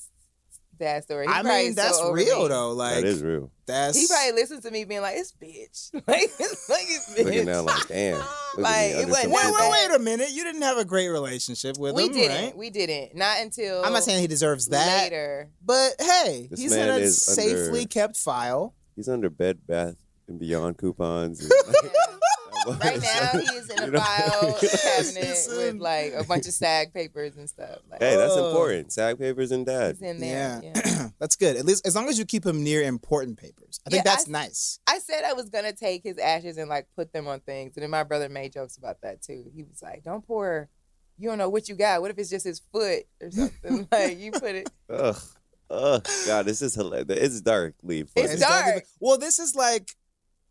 [0.79, 1.27] dad story.
[1.27, 2.49] He I mean, that's over real me.
[2.49, 2.73] though.
[2.73, 3.51] Like that is real.
[3.67, 7.25] that's He probably listens to me being like, "It's bitch," like, it's like it's bitch.
[7.25, 8.23] Looking down like, damn.
[8.57, 10.31] Like, it wasn't Wait, wait, wait a minute.
[10.33, 12.45] You didn't have a great relationship with we him, didn't.
[12.47, 12.57] right?
[12.57, 13.15] We didn't.
[13.15, 15.49] Not until I'm not saying he deserves that, later.
[15.65, 18.75] but hey, This he's in a safely under- kept file.
[18.97, 19.95] He's under Bed Bath
[20.27, 21.41] and Beyond coupons.
[21.41, 21.53] and-
[22.83, 24.01] Right now, he is in a You know?
[24.01, 27.79] file cabinet with um, like a bunch of SAG papers and stuff.
[27.91, 28.49] Like, Hey, that's Oh.
[28.49, 28.93] important.
[28.93, 29.97] Sag papers and dad.
[29.99, 30.61] he's in there.
[30.63, 30.73] Yeah.
[30.75, 31.09] Yeah.
[31.21, 31.57] That's good.
[31.57, 33.81] At least as long as you keep him near important papers.
[33.87, 34.79] I think Yeah, that's I- nice.
[34.87, 37.83] I said I was gonna take his ashes and like put them on things, and
[37.83, 39.45] then my brother made jokes about that too.
[39.55, 40.69] He was like, "Don't pour.
[41.19, 42.01] You don't know what you got.
[42.01, 43.89] What if it's just his foot or something?
[43.93, 44.71] like you put it.
[44.91, 45.17] Ugh.
[45.71, 46.07] Ugh.
[46.27, 47.07] God, this is hilarious.
[47.11, 48.27] It's darkly funny.
[48.29, 48.65] It's dark.
[48.65, 48.85] dark.
[49.01, 49.91] Well, this is like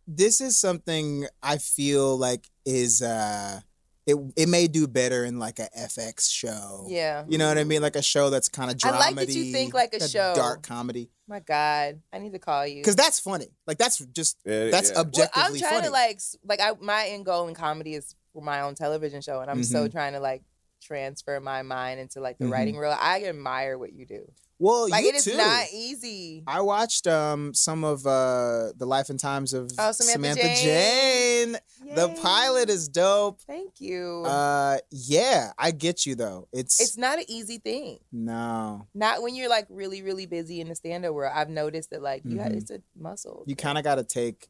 [0.07, 3.59] this is something I feel like is uh
[4.05, 6.85] it it may do better in like a FX show.
[6.87, 7.25] Yeah.
[7.27, 7.81] You know what I mean?
[7.81, 10.33] Like a show that's kind of I like that you think like a show.
[10.33, 11.09] dark comedy.
[11.27, 13.47] My God, I need to call you Because that's funny.
[13.67, 14.95] Like that's just Yeah, that's yeah.
[14.95, 15.85] Well, I'm objectively trying funny.
[15.87, 19.41] to like like I my end goal in comedy is for my own television show,
[19.41, 19.91] and I'm so Mm-hmm.
[19.91, 20.41] trying to like
[20.87, 22.51] transfer my mind into like the Mhm.
[22.51, 22.97] writing world.
[22.99, 24.31] I admire what you do.
[24.59, 25.37] well, Like it is too.
[25.37, 26.43] not easy.
[26.47, 31.57] I watched um some of uh the life and times of Oh, Samantha Jane.
[31.95, 33.39] The pilot is dope.
[33.41, 34.23] Thank you.
[34.25, 36.47] Uh yeah, I get you though.
[36.51, 37.99] It's, it's not an easy thing.
[38.11, 38.87] no.
[38.95, 41.33] Not when you're like really, really busy in the stand-up world.
[41.35, 42.57] I've noticed that like you have, Mhm.
[42.57, 43.43] it's a muscle.
[43.45, 44.49] You kind of got to take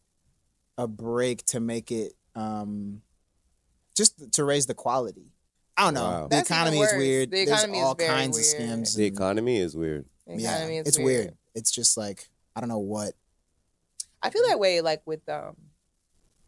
[0.78, 3.02] a break to make it um
[3.96, 5.32] just to raise the quality.
[5.78, 6.02] I don't know.
[6.04, 6.24] Wow.
[6.24, 6.98] The That's even economy is worse.
[6.98, 7.32] weird.
[7.32, 8.70] The economy There's is all very kinds weird.
[8.72, 8.96] of scams.
[8.96, 10.06] The economy is weird.
[10.26, 11.38] The yeah, economy is it's weird.
[11.56, 13.14] It's just like I don't know what.
[14.24, 15.56] I feel that way like with um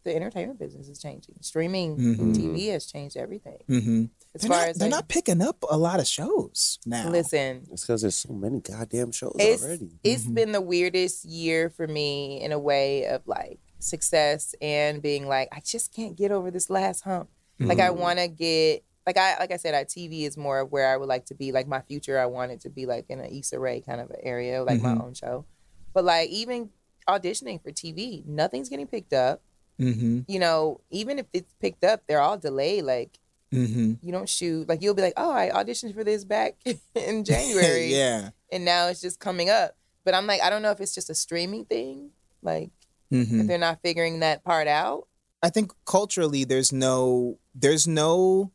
[0.04, 1.36] the entertainment business is changing.
[1.42, 2.36] Streaming Mhm.
[2.36, 3.58] TV has changed everything.
[3.70, 4.06] Mm-hmm.
[4.34, 7.10] As They're, far not, as they're like, not picking up a lot of shows now.
[7.10, 9.90] listen, It's because there's so many goddamn shows it's already.
[10.04, 10.34] it's Mhm.
[10.34, 15.50] been the weirdest year for me in a way of like success and being like
[15.52, 17.30] I just can't get over this last hump.
[17.60, 17.98] Like I Mhm.
[17.98, 20.98] want to get like I like I said, I TV is more of where I
[20.98, 21.52] would like to be.
[21.52, 24.12] Like my future, I want it to be like in an Issa Rae kind of
[24.22, 25.04] area, like my Mhm.
[25.04, 25.46] own show.
[25.94, 26.70] But like even
[27.08, 29.42] auditioning for TV, nothing's getting picked up.
[29.80, 30.20] Mm-hmm.
[30.28, 33.18] You know, even if it's picked up, they're all delayed like
[33.52, 33.94] Mm-hmm.
[34.06, 34.70] You don't shoot.
[34.70, 36.58] Like you'll be like, oh, I auditioned for this back
[36.96, 38.30] in January, yeah.
[38.52, 39.76] and now it's just coming up.
[40.06, 42.12] But I'm like, I don't know if it's just a streaming thing.
[42.44, 42.70] Like
[43.12, 43.42] Mm-hmm.
[43.42, 45.08] if they're not figuring that part out.
[45.42, 48.52] I think culturally there's no there's no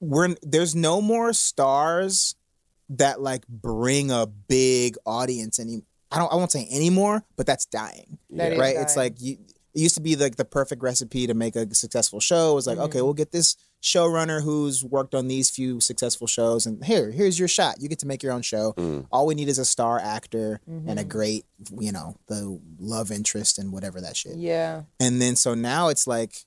[0.00, 2.34] we're there's no more stars
[2.90, 7.66] that like bring a big audience any I don't I won't say anymore, but that's
[7.66, 8.18] dying.
[8.30, 8.54] That Yeah.
[8.54, 8.76] is right?
[8.76, 9.38] It's like you
[9.74, 12.52] it used to be like the perfect recipe to make a successful show.
[12.52, 13.04] It was like, okay, Mhm.
[13.04, 17.48] we'll get this showrunner who's worked on these few successful shows and here, here's your
[17.48, 17.80] shot.
[17.82, 18.72] You get to make your own show.
[18.76, 19.06] Mm.
[19.10, 21.44] All we need is a star actor and a great,
[21.80, 24.36] you know, the love interest and whatever that shit.
[24.36, 24.82] Yeah.
[25.00, 26.46] And then so now it's like,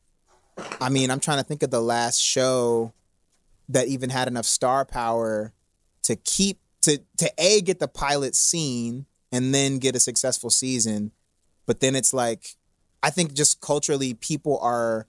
[0.80, 2.94] I mean, I'm trying to think of the last show
[3.70, 5.54] that even had enough star power
[6.04, 11.12] to keep to to a get the pilot scene and then get a successful season.
[11.66, 12.56] But then it's like,
[13.04, 15.08] I think just culturally, people are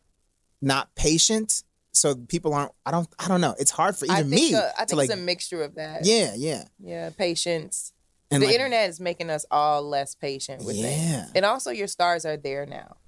[0.61, 1.62] not patient.
[1.92, 2.73] So people aren't.
[2.85, 3.09] I don't.
[3.18, 3.55] I don't know.
[3.59, 5.11] It's hard for even I think, me uh, I think like.
[5.11, 6.05] it's a mixture of that.
[6.05, 6.64] yeah, yeah.
[6.79, 7.11] Yeah.
[7.16, 7.92] Patience.
[8.31, 11.11] And the like, internet is making us all less patient with things.
[11.11, 11.27] Yeah.
[11.35, 12.99] And also your stars are there now.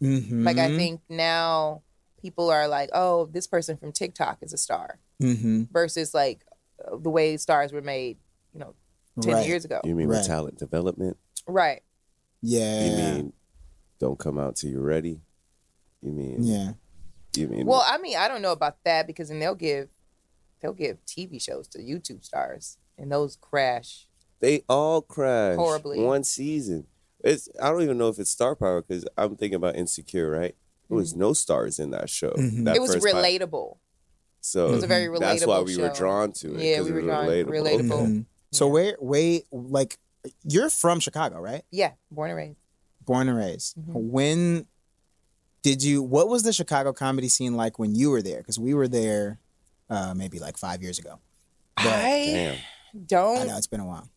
[0.00, 1.82] mhm, Like I think now
[2.22, 6.46] people are like, oh, this person from TikTok is a star mhm, versus like
[6.84, 8.16] uh, the way stars were made,
[8.54, 8.74] you know,
[9.20, 9.46] 10 right.
[9.46, 9.80] years ago.
[9.84, 10.24] You mean Right.
[10.24, 11.18] talent development?
[11.46, 11.82] Right.
[12.40, 12.84] Yeah.
[12.84, 13.32] You mean
[13.98, 15.20] don't come out till you're ready?
[16.00, 16.72] You mean yeah.
[17.36, 19.88] you mean Well, I mean, I don't know about that because then they'll give
[20.60, 24.06] they'll give TV shows to YouTube stars and those crash.
[24.40, 26.00] they all crashed Horribly.
[26.00, 26.86] one season.
[27.24, 30.56] It's I don't even know if it's star power because I'm thinking about Insecure, right?
[30.92, 32.30] There was no stars in that show.
[32.32, 32.64] Mhm.
[32.66, 33.24] that it was first pilot.
[33.40, 33.78] relatable.
[34.42, 35.18] So It was a very relatable show.
[35.20, 36.60] that's why we were drawn to it.
[36.62, 37.46] Yeah, 'cause we it were was drawn- relatable.
[37.48, 38.06] relatable.
[38.06, 38.26] Mhm.
[38.52, 38.72] So Yeah.
[38.72, 39.98] where wait like
[40.44, 41.64] you're from Chicago, right?
[41.70, 42.56] Yeah, born and raised.
[43.06, 43.76] Born and raised.
[43.76, 43.92] Mhm.
[44.10, 44.66] When
[45.62, 48.38] did you what was the Chicago comedy scene like when you were there?
[48.38, 49.38] Because we were there
[49.88, 51.18] uh maybe like five years ago.
[51.76, 52.58] But I Damn.
[53.06, 53.38] don't.
[53.38, 54.08] I know it's been a while.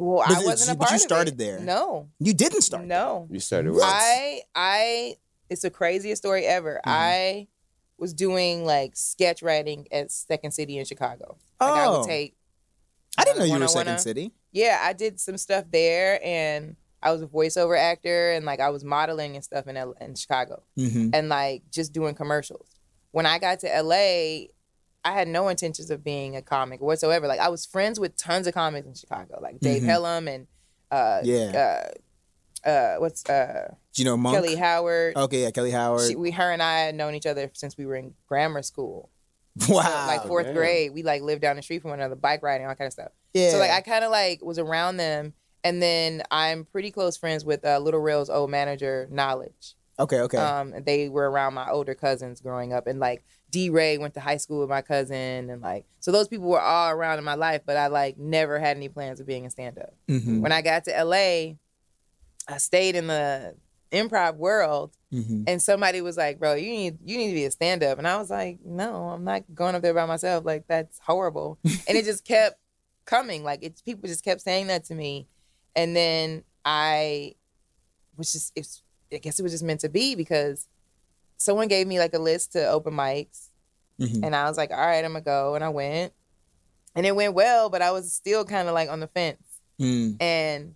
[0.00, 1.58] Well, But I you- wasn't a but you started there.
[1.58, 2.84] No, You didn't start.
[2.84, 3.26] no.
[3.30, 3.78] You started What?
[3.78, 5.16] with I I
[5.50, 6.76] it's the craziest story ever.
[6.76, 6.80] Mhm.
[6.90, 7.48] I
[7.98, 11.36] was doing like sketch writing at Second City in Chicago.
[11.60, 11.98] Like I Oh.
[12.00, 12.36] would take
[13.16, 14.32] I didn't know you were Second City.
[14.52, 18.70] yeah, I did some stuff there and I was a voiceover actor and like I
[18.70, 21.10] was modeling and stuff in L- in Chicago Mm-hmm.
[21.12, 22.68] and like just doing commercials.
[23.10, 24.48] When I got to LA,
[25.04, 27.26] I had no intentions of being a comic whatsoever.
[27.26, 29.86] Like I was friends with tons of comics in Chicago, like Dave Mhm.
[29.86, 30.46] Pelham and
[30.92, 31.84] uh Yeah.
[31.86, 31.90] uh
[32.64, 34.36] uh what's uh Do you know Monk?
[34.36, 35.16] Kelly Howard.
[35.16, 36.08] Okay, yeah, Kelly Howard.
[36.08, 39.10] She, we her and I had known each other since we were in grammar school.
[39.68, 40.06] wow.
[40.06, 40.54] like fourth damn.
[40.54, 40.92] grade.
[40.92, 43.12] We like lived down the street from one another, bike riding, all kind of stuff.
[43.34, 43.50] yeah.
[43.50, 45.32] So like I kind of like was around them,
[45.64, 49.74] and then I'm pretty close friends with uh, Lil Rel's old manager, Knowledge.
[49.98, 50.38] okay, okay.
[50.38, 53.70] Um, they were around my older cousins growing up, and like D.
[53.70, 56.90] Ray went to high school with my cousin, and like so those people were all
[56.90, 59.78] around in my life, but I like never had any plans of being a stand
[59.78, 59.94] up.
[60.08, 60.40] mm-hmm.
[60.40, 61.56] When I got to LA,
[62.48, 63.54] I stayed in the
[63.92, 65.44] improv world Mm-hmm.
[65.46, 68.06] and somebody was like, "Bro, you need you need to be a stand up," and
[68.06, 70.44] I was like, "No, I'm not going up there by myself.
[70.44, 72.60] Like that's horrible." and it just kept
[73.06, 73.42] coming.
[73.42, 75.26] Like it's people just kept saying that to me,
[75.74, 77.36] and then I
[78.18, 80.68] was just it's I guess it was just meant to be because
[81.38, 83.48] someone gave me like a list to open mics,
[83.98, 84.20] Mhm.
[84.24, 86.12] and I was like, "All right, I'm gonna go," and I went,
[86.94, 89.40] and it went well, but I was still kind of like on the fence.
[89.80, 90.20] Mm.
[90.20, 90.74] And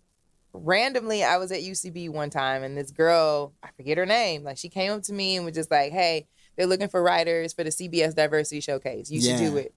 [0.53, 4.59] randomly, I was at UCB one time, and this girl, I forget her name, like
[4.59, 7.65] she came up to me and was just like, "Hey, they're looking for writers for
[7.65, 9.11] the CBS Diversity Showcase.
[9.11, 9.75] You should do it."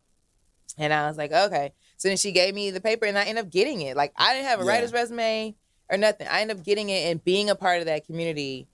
[0.78, 3.46] And I was like, "Okay." So then she gave me the paper, and I ended
[3.46, 3.96] up getting it.
[3.96, 4.70] Like I didn't have a Yeah.
[4.72, 5.56] writer's resume
[5.90, 6.28] or nothing.
[6.28, 8.68] I ended up getting it and being a part of that community,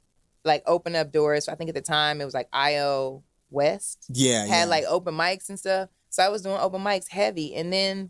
[0.44, 1.48] like opened up doors.
[1.48, 4.56] I think at the time it was like IO West Yeah, yeah.
[4.56, 5.90] had like open mics and stuff.
[6.10, 7.54] So I was doing open mics heavy.
[7.54, 8.10] And then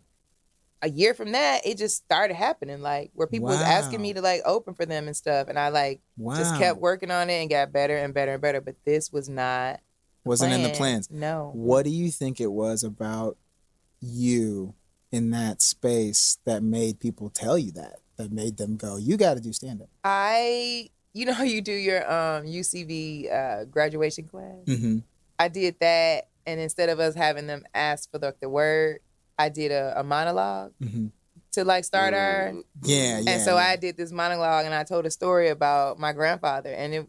[0.82, 4.20] a year from that, it just started happening, like where people was asking me to
[4.20, 5.48] like open for them and stuff.
[5.48, 6.36] And I like wow.
[6.36, 8.60] just kept working on it and got better and better and better.
[8.60, 9.80] But this was not
[10.24, 11.08] Wasn't in the plans.
[11.10, 11.52] No.
[11.54, 13.38] What do you think it was about
[14.00, 14.74] you
[15.12, 18.00] in that space that made people tell you that?
[18.16, 21.72] That made them go, "You got to do stand up." I you know you do
[21.72, 24.64] your um UCB uh graduation class?
[24.66, 24.98] Mm-hmm.
[25.38, 29.00] I did that and instead of us having them ask for the, the word,
[29.38, 31.06] I did a, a monologue Mm-hmm.
[31.52, 33.30] to like start our Mm, Yeah, yeah.
[33.32, 33.66] and so yeah.
[33.66, 37.06] I did this monologue and I told a story about my grandfather and it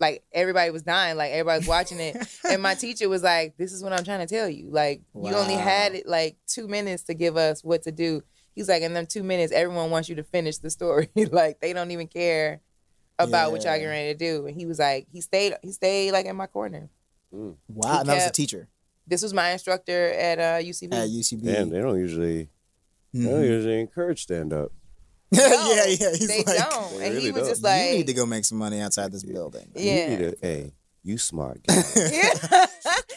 [0.00, 2.16] like everybody was dying, like everybody was watching it.
[2.50, 4.68] and my teacher was like, This is what I'm trying to tell you.
[4.70, 8.22] Like you only had it like two minutes to give us what to do.
[8.54, 11.08] He's like, in them two minutes, everyone wants you to finish the story.
[11.32, 12.60] like they don't even care
[13.18, 13.78] about what y'all Yeah.
[13.78, 14.46] getting ready to do.
[14.46, 16.90] And he was like, he stayed he stayed like in my corner.
[17.30, 17.54] Wow,
[17.94, 18.68] he and that was a teacher.
[19.06, 20.92] This was my instructor at uh, UCB.
[20.94, 21.44] At UCB.
[21.44, 22.48] Damn, they don't usually
[23.12, 23.30] they Mhm.
[23.30, 24.72] don't usually encourage stand up.
[25.32, 25.86] No, yeah.
[25.86, 27.48] He's they like, don't, They and he was don't.
[27.50, 29.68] just like, you need to go make some money outside this building.
[29.74, 30.10] Yeah.
[30.10, 31.74] You need a, hey, you smart guy.
[31.96, 32.66] Yeah.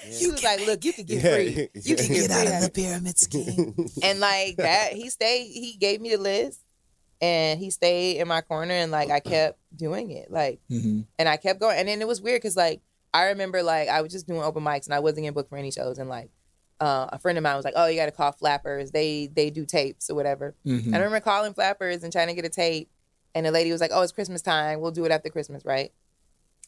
[0.04, 1.34] he was like, "Look, you can get Yeah.
[1.36, 1.70] free.
[1.84, 3.76] You can get, Get out free." of the pyramid scheme.
[4.02, 5.48] and like that, he stayed.
[5.48, 6.60] He gave me the list,
[7.22, 11.28] and he stayed in my corner, and like I kept doing it, like, hmm and
[11.30, 11.78] I kept going.
[11.78, 12.82] And then it was weird because like
[13.14, 15.58] I remember like I was just doing open mics, and I wasn't getting booked for
[15.58, 16.30] any shows, and like.
[16.80, 18.92] Uh, a friend of mine was like, "Oh, you got to call Flappers.
[18.92, 22.46] They they do tapes or whatever." hmm I remember calling Flappers and trying to get
[22.46, 22.92] a tape,
[23.34, 24.80] and the lady was like, "Oh, it's Christmas time.
[24.80, 25.92] We'll do it after Christmas, right?"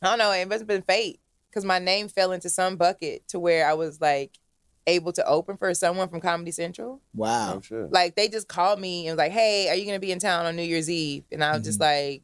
[0.02, 0.32] I don't know.
[0.32, 1.20] It must have been fate
[1.52, 4.40] because my name fell into some bucket to where I was like
[4.88, 7.02] able to open for someone from Comedy Central.
[7.14, 7.54] Wow.
[7.54, 7.88] I'm sure.
[7.92, 10.48] Like they just called me and was like, "Hey, are you gonna be in town
[10.48, 12.24] on New Year's Eve?" And I was just like,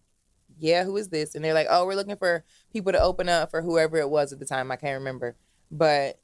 [0.60, 3.52] "Yeah, who is this?" And they're like, "Oh, we're looking for people to open up
[3.52, 4.72] for whoever it was at the time.
[4.72, 5.36] I can't remember,
[5.72, 6.20] but."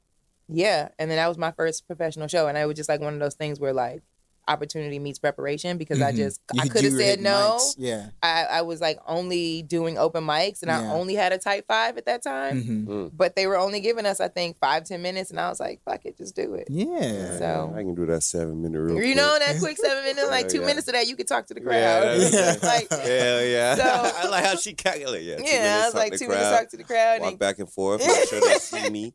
[0.48, 3.14] Yeah, and then that was my first professional show, and I was just like one
[3.14, 4.02] of those things where like
[4.48, 6.16] opportunity meets preparation because I Mhm.
[6.16, 7.58] just You I could could have said no.
[7.60, 7.74] mics.
[7.78, 8.06] Yeah.
[8.22, 11.96] I, I was like only doing open mics, and I only had a type five
[11.96, 12.62] at that time.
[12.62, 15.60] hmm But they were only giving us, I think, five ten minutes, and I was
[15.60, 17.38] like, "Fuck it, just do it." Yeah.
[17.38, 19.16] So- I can do that seven minute real you quick.
[19.16, 20.66] know, that quick seven minutes, like two yeah.
[20.66, 21.74] minutes of that, you could talk to the crowd.
[21.74, 23.74] Yeah, that's- like, Hell yeah.
[23.76, 23.82] So-
[24.16, 25.24] I like how she calculated.
[25.24, 27.38] Yeah, two yeah, I was like two crowd, minutes talk to the crowd, Walk and,
[27.38, 29.14] back and forth, make sure they see me,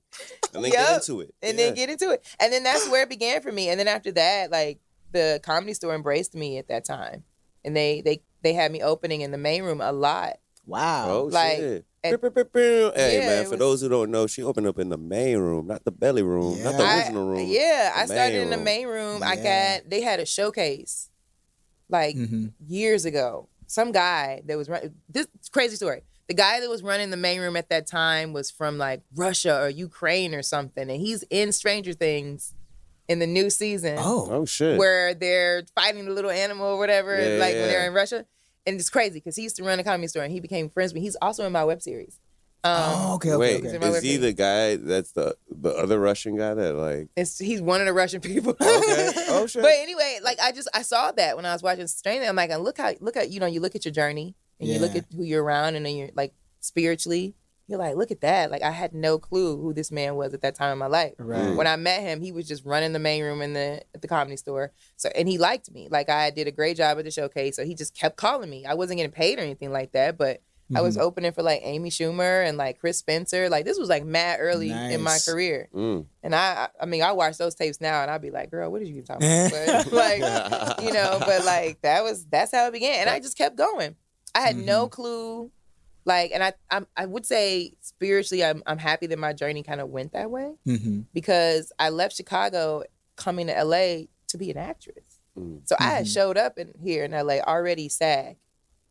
[0.54, 0.74] and then Yup.
[0.74, 1.34] get into it.
[1.42, 1.66] and Yeah.
[1.66, 2.26] then get into it.
[2.40, 3.70] And then that's where it began for me.
[3.70, 4.80] And then after that, like
[5.12, 7.24] the comedy store embraced me at that time,
[7.66, 10.38] and they they they had me opening in the main room a lot.
[10.66, 11.10] Wow.
[11.10, 11.86] Oh like, shit.
[12.04, 12.92] at- Pew, pew, pew, pew.
[12.96, 15.38] Hey Yeah, man, for was- those who don't know, she opened up in the main
[15.38, 17.48] room, not the belly room, not the original room.
[17.50, 19.22] Yeah, I started main in the main room.
[19.24, 21.10] I got they had a showcase
[21.90, 23.50] like hmm years ago.
[23.68, 26.04] Some guy that was running this crazy story.
[26.28, 29.62] The guy that was running the main room at that time was from like Russia
[29.62, 32.54] or Ukraine or something, and he's in Stranger Things
[33.08, 34.28] in the new season Oh.
[34.30, 34.78] Oh shit.
[34.78, 37.62] where they're fighting the little animal or whatever, Yeah, like yeah.
[37.62, 38.26] when they're in Russia.
[38.66, 40.92] And it's crazy because he used to run a comedy store and he became friends
[40.92, 41.02] with me.
[41.02, 42.20] He's also in my web series.
[42.64, 43.88] Um, oh, okay, okay, Wait, He's okay.
[43.90, 47.08] is he the guy that's the the other Russian guy that like?
[47.16, 48.58] It's he's one of the Russian people.
[48.60, 49.12] Okay.
[49.30, 49.62] Oh, shit.
[49.68, 52.28] But anyway, like I just I saw that when I was watching Stranger.
[52.28, 54.80] I'm like, look how look at you know you look at your journey and you
[54.80, 57.36] look at who you're around and then you're like spiritually.
[57.68, 58.50] You're like, look at that.
[58.50, 61.14] Like I had no clue who this man was at that time in my life.
[61.20, 61.54] Right.
[61.56, 64.08] When I met him, he was just running the main room in the at the
[64.08, 64.72] comedy store.
[64.96, 65.88] So and he liked me.
[65.92, 67.56] Like I did a great job at the showcase.
[67.58, 68.66] So he just kept calling me.
[68.66, 70.42] I wasn't getting paid or anything like that, but
[70.76, 71.02] I was Mhm.
[71.02, 73.48] opening for like Amy Schumer and like Chris Spencer.
[73.50, 75.70] Like this was like mad early in my career.
[75.74, 76.06] Mm.
[76.24, 78.70] And I, I I mean, I watch those tapes now, and I'd be like, "Girl,
[78.70, 82.68] what did you talking about?" But like, you know, but like that was that's how
[82.68, 83.96] it began, and I just kept going.
[84.36, 85.52] I had no clue,
[86.08, 89.80] like, and I I'm, I would say spiritually, I'm I'm happy that my journey kind
[89.82, 92.84] of went that way hmm because I left Chicago
[93.16, 95.20] coming to LA to be an actress.
[95.38, 95.62] Mm.
[95.66, 96.14] So I had Mhm.
[96.14, 98.38] showed up in here in LA already SAG.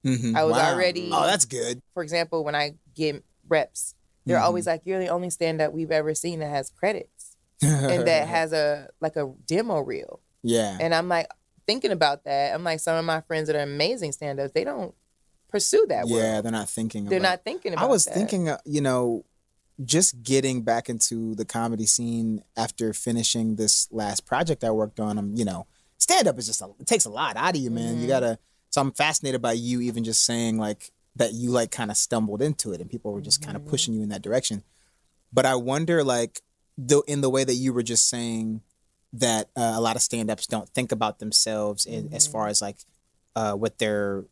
[0.04, 0.72] hmm I was wow.
[0.74, 1.80] already- Oh, that's good.
[1.94, 5.90] For example, when I get reps, they're always like, "You're the only stand up we've
[5.92, 10.76] ever seen that has credits and that has a like a demo reel." yeah.
[10.80, 11.28] And I'm like
[11.66, 12.54] thinking about that.
[12.54, 14.94] I'm like, some of my friends that are amazing stand ups, they don't
[15.56, 16.44] pursue that yeah, world.
[16.44, 17.04] they're not thinking.
[17.06, 18.14] They're about not thinking about I was that.
[18.14, 19.24] thinking, uh, you know,
[19.84, 25.18] just getting back into the comedy scene after finishing this last project I worked on.
[25.18, 25.66] I'm, you know,
[25.98, 27.98] stand up is just a, it takes a lot out of you, man.
[27.98, 28.08] You Mhm.
[28.08, 28.38] gotta.
[28.70, 32.42] So I'm fascinated by you even just saying like that you like kind of stumbled
[32.42, 34.62] into it and people were just kind of pushing you in that direction.
[35.32, 36.42] But I wonder like
[36.78, 38.60] though in the way that you were just saying
[39.14, 42.32] that uh, a lot of stand-ups don't think about themselves in, as Mhm.
[42.32, 42.76] far as like
[43.34, 44.24] uh, what their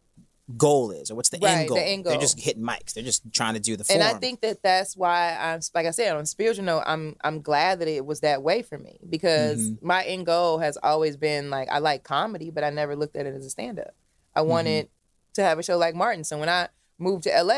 [0.58, 2.02] goal is or what's the Right, end the goal.
[2.12, 2.92] They're just hitting mics.
[2.92, 4.00] They're just trying to do the form.
[4.00, 7.16] and I think that that's why I'm like I said on a spiritual note, I'm
[7.24, 9.82] I'm glad that it was that way for me because Mhm.
[9.82, 13.24] my end goal has always been like I like comedy, but I never looked at
[13.26, 13.94] it as a stand up.
[14.34, 14.48] I Mm-hmm.
[14.50, 14.88] wanted
[15.34, 16.24] to have a show like Martin.
[16.24, 17.54] So when I moved to LA,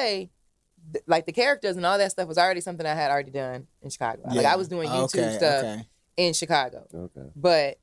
[0.92, 3.66] th- like the characters and all that stuff was already something I had already done
[3.82, 4.22] in Chicago.
[4.26, 5.86] Like I was doing YouTube Okay, stuff okay.
[6.16, 6.86] in Chicago.
[6.94, 7.30] Okay.
[7.34, 7.78] but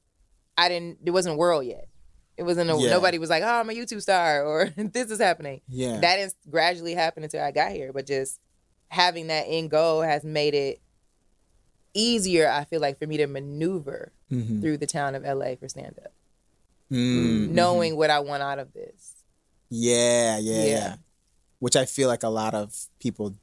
[0.58, 1.00] I didn't.
[1.04, 1.90] It wasn't a world yet.
[2.38, 2.70] It wasn't.
[2.72, 2.90] A, Yeah.
[2.90, 6.00] Nobody was like, "Oh, I'm a YouTube star," or "This is happening." Yeah.
[6.00, 7.94] That is gradually happened until I got here.
[7.94, 8.40] But just
[8.88, 10.82] having that end goal has made it
[11.94, 12.50] easier.
[12.50, 14.62] I feel like for me to maneuver Mhm.
[14.62, 16.12] through the town of LA for stand up,
[16.92, 19.14] Mm, knowing what I want out of this.
[19.70, 20.96] Yeah, yeah, yeah, Yeah.
[21.60, 23.36] Which I feel like a lot of people.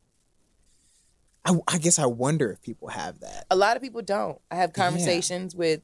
[1.44, 3.46] I, I guess I wonder if people have that.
[3.50, 4.38] A lot of people don't.
[4.50, 4.84] I have Yeah.
[4.84, 5.80] conversations with,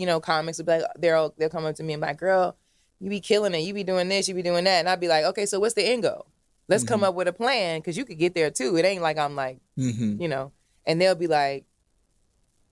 [0.00, 0.58] you know, comics.
[0.58, 2.56] Will be like, they'll they'll come up to me and be like, "Girl,
[2.98, 3.58] you be killing it.
[3.58, 4.28] You be doing this.
[4.28, 6.26] You be doing that." And I'd be like, "Okay, so what's the end goal?
[6.68, 7.08] Let's come Mhm.
[7.08, 8.76] up with a plan because you could get there too.
[8.76, 10.20] It ain't like I'm like." Mm-hmm.
[10.22, 10.52] you know,
[10.86, 11.64] and they'll be like,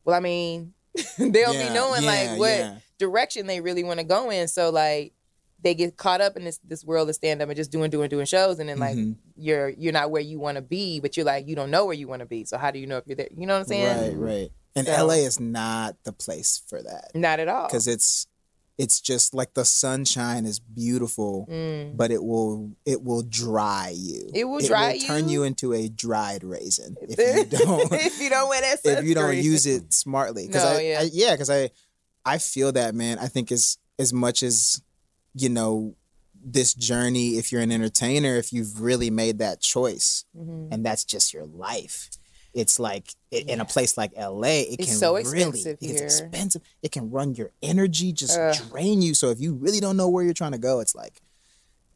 [0.04, 0.74] well, I mean,
[1.18, 2.78] they don't Yeah, be knowing yeah, like what yeah.
[2.98, 4.48] direction they really want to go in.
[4.48, 5.12] So like
[5.62, 8.08] they get caught up in this this world of stand up and just doing doing
[8.08, 9.16] doing shows, and then like Mhm.
[9.36, 11.94] you're you're not where you want to be, but you're like you don't know where
[11.94, 12.44] you want to be.
[12.44, 13.28] So how do you know if you're there?
[13.36, 14.16] You know what I'm saying?
[14.18, 14.52] Right, right.
[14.76, 17.66] And So- LA is not the place for that Not at all.
[17.66, 18.26] because it's
[18.76, 21.96] it's just like the sunshine is beautiful, Mm.
[21.96, 24.30] but it will it will dry you.
[24.32, 25.40] It will dry turn you?
[25.40, 29.14] you into a dried raisin if you don't if you don't wear that if you
[29.16, 30.46] don't use it smartly.
[30.46, 31.00] Because No, I, yeah.
[31.00, 31.70] I yeah, because I
[32.24, 33.18] I feel that man.
[33.18, 34.80] I think as as much as
[35.34, 35.96] you know
[36.40, 40.68] this journey, if you're an entertainer, if you've really made that choice Mhm.
[40.70, 42.10] and that's just your life.
[42.54, 46.00] It's like i- in a place like LA, it It's can so really expensive it's
[46.00, 46.62] expensive.
[46.82, 48.56] It can run your energy, just Ugh.
[48.70, 49.14] drain you.
[49.14, 51.20] So if you really don't know where you're trying to go, it's like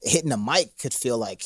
[0.03, 1.45] hitting a mic could feel like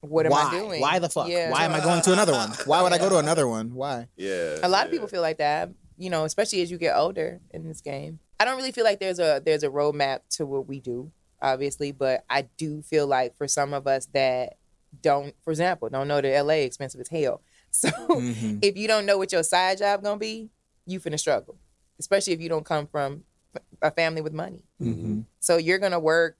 [0.00, 0.48] What am why?
[0.48, 0.80] I doing?
[0.80, 1.28] Why the fuck?
[1.28, 1.50] Yeah.
[1.50, 2.50] Why am I going to another one?
[2.66, 3.74] Why would I go to another one?
[3.74, 4.08] Why?
[4.16, 4.58] Yeah.
[4.62, 5.70] a lot of people feel like that
[6.00, 9.00] you know especially as you get older in this game i don't really feel like
[9.00, 11.10] there's a there's a roadmap to what we do
[11.42, 14.58] obviously but i do feel like for some of us that
[15.02, 17.40] don't for example don't know that la expensive as hell
[17.70, 18.58] so Mhm.
[18.62, 20.50] if you don't know what your side job gonna be
[20.86, 21.56] you finna struggle
[21.98, 23.24] especially if you don't come from
[23.82, 25.24] a family with money Mhm.
[25.40, 26.36] so you're gonna work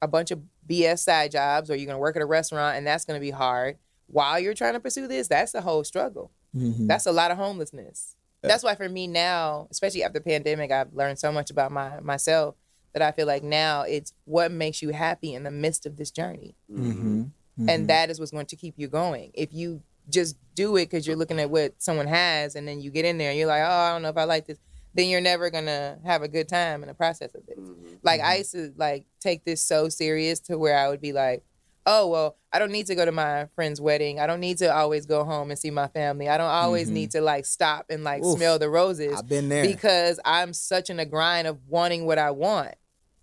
[0.00, 3.04] a bunch of bs side jobs or you're gonna work at a restaurant and that's
[3.04, 6.86] gonna be hard while you're trying to pursue this that's a whole struggle Mhm.
[6.86, 8.16] that's a lot of homelessness.
[8.42, 8.48] Yeah.
[8.48, 12.00] That's why for me now, especially after the pandemic, I've learned so much about my
[12.00, 12.56] myself
[12.92, 16.10] that I feel like now it's what makes you happy in the midst of this
[16.10, 16.56] journey.
[16.70, 17.30] Mhm.
[17.56, 17.86] And Mhm.
[17.86, 19.30] that is what's going to keep you going.
[19.32, 22.90] If you just do it because you're looking at what someone has and then you
[22.90, 24.58] get in there and you're like, oh, I don't know if I like this,
[24.94, 27.58] then you're never gonna have a good time in the process of this.
[27.58, 27.98] Mhm.
[28.02, 28.28] Like Mm-hmm.
[28.30, 31.42] I used to like take this so serious to where I would be like,
[31.86, 34.20] oh well, I don't need to go to my friend's wedding.
[34.20, 36.28] I don't need to always go home and see my family.
[36.28, 36.92] I don't always Mhm.
[36.94, 38.36] need to like stop and like Oof.
[38.36, 39.64] smell the roses I've been there.
[39.64, 42.74] because I'm such in a grind of wanting what I want.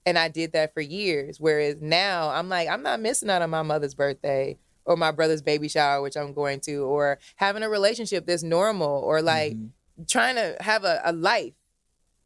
[0.06, 1.40] And I did that for years.
[1.40, 4.58] Whereas now I'm like, I'm not missing out on my mother's birthday
[4.90, 9.00] or my brother's baby shower, which I'm going to, or having a relationship that's normal,
[9.06, 9.70] or like Mhm.
[10.10, 11.54] trying to have a, a life.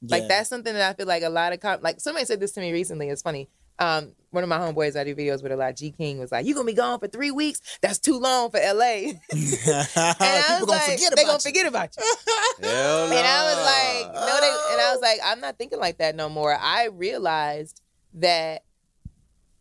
[0.06, 2.52] Like that's something that I feel like a lot of com- like somebody said this
[2.54, 3.08] to me recently.
[3.10, 3.48] It's funny.
[3.80, 6.46] Um, one of my homeboys I do videos with a lot, G King, was like,
[6.46, 7.60] "You gonna be gone for three weeks?
[7.82, 8.84] That's too long for LA."
[9.32, 11.40] and I was gonna like, forget "They about gonna you.
[11.40, 12.04] forget about you."
[12.68, 15.98] Hell And I was like, "No, they." And I was like, "I'm not thinking like
[16.00, 17.82] that no more." I realized
[18.16, 18.64] that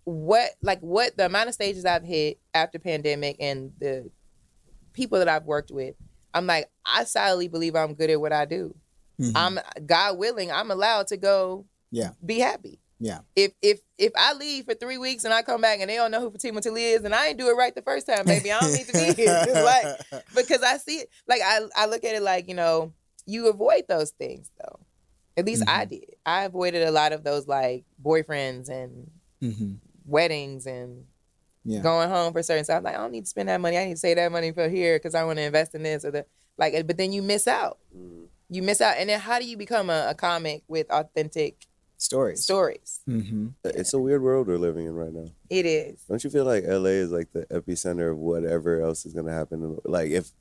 [0.04, 4.10] what, like, what the amount of stages I've hit after pandemic and the
[4.92, 5.94] people that I've worked with,
[6.34, 8.74] I'm like, I solidly believe I'm good at what I do.
[9.20, 9.32] Mhm.
[9.34, 12.10] I'm God willing, I'm allowed to go Yeah.
[12.24, 12.78] be happy.
[12.98, 13.20] Yeah.
[13.36, 16.10] If if if I leave for three weeks and I come back and they don't
[16.12, 18.50] know who Fatimah Taliah is and I ain't do it right the first time, baby,
[18.52, 19.42] I don't need to be here.
[19.46, 19.54] It's
[20.14, 22.92] like because I see it like I I look at it like, you know,
[23.26, 24.78] you avoid those things though.
[25.36, 26.14] At least I did.
[26.24, 29.10] I avoided a lot of those like boyfriends and
[29.42, 29.78] Mhm.
[30.06, 31.04] Weddings and
[31.64, 31.80] Yeah.
[31.80, 32.78] going home for certain stuff.
[32.78, 33.78] I'm like, I don't need to spend that money.
[33.78, 36.04] I need to save that money for here because I want to invest in this
[36.04, 36.26] or the
[36.58, 36.74] like.
[36.86, 37.78] But then you miss out.
[37.96, 38.26] Mhm.
[38.48, 38.96] You miss out.
[38.98, 42.42] And then how do you become a, a comic with authentic Stories.
[42.42, 43.00] stories?
[43.06, 45.28] hmm It's a weird world we're living in right now.
[45.48, 46.02] It is.
[46.08, 49.78] Don't you feel like LA is like the epicenter of whatever else is gonna happen?
[49.84, 50.32] Like if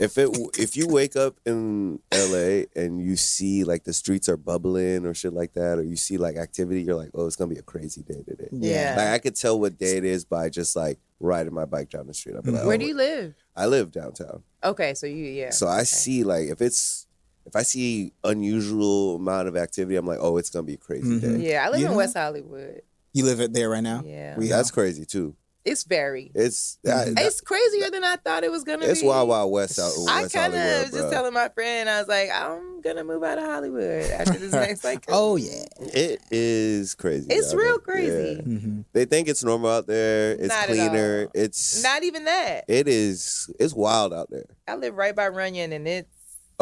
[0.00, 4.36] if it if you wake up in LA and you see like the streets are
[4.36, 7.52] bubbling or shit like that, or you see like activity, you're like, oh, it's gonna
[7.52, 8.48] be a crazy day today.
[8.52, 8.94] Yeah.
[8.96, 12.06] Like I could tell what day it is by just like riding my bike down
[12.06, 12.36] the street.
[12.36, 13.34] I'll be like, Where oh, do you live?
[13.56, 15.50] I live downtown, Okay, so you yeah.
[15.50, 15.84] so I okay.
[15.84, 17.06] see like if it's
[17.46, 21.06] if I see unusual amount of activity, I'm like, oh, it's gonna be a crazy
[21.06, 21.20] Mhm.
[21.20, 21.50] day.
[21.50, 21.98] Yeah, I live You in know?
[21.98, 22.82] West Hollywood.
[23.12, 24.02] You live it there right now.
[24.06, 25.34] Yeah, We That's crazy too.
[25.70, 26.30] It's very.
[26.34, 28.84] It's that- It's crazier than I thought it was gonna be.
[28.86, 29.06] it's be.
[29.06, 29.92] wild, wild west out.
[30.08, 33.22] I kind of Hollywood, was just telling my friend, I was like, I'm gonna move
[33.22, 35.04] out of Hollywood after this next like.
[35.08, 35.64] Oh yeah.
[35.80, 37.26] It is crazy.
[37.30, 37.94] It's out real there.
[37.94, 38.34] crazy.
[38.36, 38.42] Yeah.
[38.42, 40.32] hmm They think it's normal out there.
[40.32, 41.28] It's Not cleaner.
[41.34, 42.64] It's Not even that.
[42.68, 43.50] It is.
[43.60, 44.46] It's wild out there.
[44.68, 46.08] I live right by Runyon, and it's.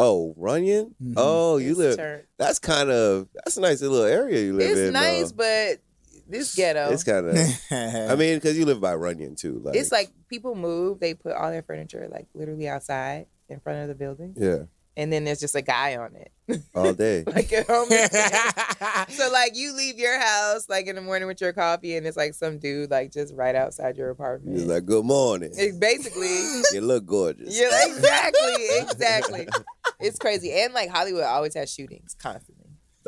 [0.01, 0.95] Oh, Runyon.
[1.03, 1.15] Mhm.
[1.17, 1.97] Oh, you it's live.
[1.97, 3.27] turned- That's kind of.
[3.35, 4.93] That's a nice little area you live It's in.
[4.93, 5.37] nice, though.
[5.39, 5.81] but
[6.29, 6.91] this ghetto.
[6.91, 7.37] It's kind of.
[7.71, 9.61] I mean, because you live by Runyon too.
[9.65, 13.81] Like, it's like people move, they put all their furniture like literally outside in front
[13.83, 14.65] of the building, yeah,
[14.97, 17.25] and then there's just a guy on it, all day.
[17.27, 18.09] like a homeless.
[18.09, 19.07] guy.
[19.09, 22.17] so like you leave your house like in the morning with your coffee, and it's
[22.17, 24.59] like some dude like just right outside your apartment.
[24.59, 25.53] He's like, "Good morning.
[25.57, 26.27] It's basically.
[26.73, 29.49] you look gorgeous." Yeah, exactly, exactly.
[30.01, 32.58] It's crazy, and like Hollywood always has shootings constantly.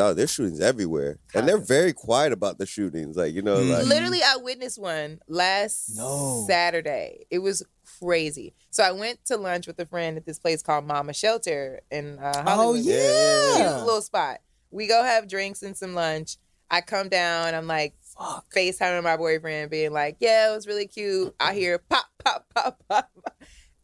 [0.00, 3.16] Oh, there's shootings everywhere, and they're very quiet about the shootings.
[3.16, 3.70] Like you know, Mhm.
[3.78, 6.44] like Literally, I witnessed one last No.
[6.48, 7.26] Saturday.
[7.30, 7.62] It was
[8.00, 8.54] crazy.
[8.70, 12.18] So I went to lunch with a friend at this place called Mama Shelter in
[12.18, 12.84] uh, Oh Hollywood.
[12.86, 13.56] yeah.
[13.56, 14.38] Cute little spot.
[14.70, 16.36] We go have drinks and some lunch.
[16.70, 17.54] I come down.
[17.54, 18.46] I'm like Fuck.
[18.54, 22.80] FaceTiming my boyfriend, being like, "Yeah, it was really cute." I hear pop, pop, pop,
[22.88, 23.10] pop.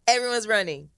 [0.06, 0.90] Everyone's running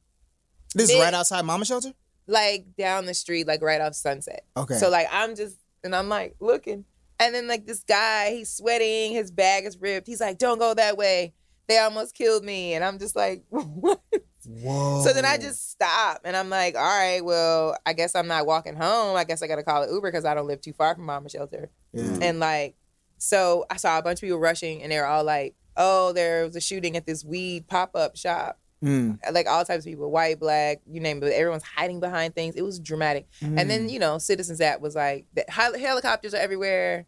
[0.74, 1.92] This is Mid- right outside Mama Shelter.
[2.28, 4.44] Like down the street, like right off Sunset.
[4.56, 4.74] Okay.
[4.74, 6.84] So like I'm just and I'm like looking.
[7.18, 10.06] And then like this guy, he's sweating, his bag is ripped.
[10.06, 11.32] He's like, Don't go that way.
[11.66, 12.74] They almost killed me.
[12.74, 14.00] And I'm just like, What?
[14.46, 15.02] Whoa.
[15.04, 18.46] So then I just stop and I'm like, All right, well, I guess I'm not
[18.46, 19.16] walking home.
[19.16, 21.28] I guess I gotta call an Uber because I don't live too far from Mama
[21.28, 21.70] Shelter.
[21.92, 22.18] Yeah.
[22.22, 22.76] And like,
[23.16, 26.44] so I saw a bunch of people rushing and they were all like, Oh, there
[26.44, 28.58] was a shooting at this weed pop-up shop.
[28.82, 29.18] Mm.
[29.32, 31.32] Like all types of people, white, black, you name it.
[31.32, 32.54] Everyone's hiding behind things.
[32.54, 33.26] It was dramatic.
[33.40, 33.68] And Mm.
[33.68, 37.06] then you know, Citizens App was like the helicopters are everywhere.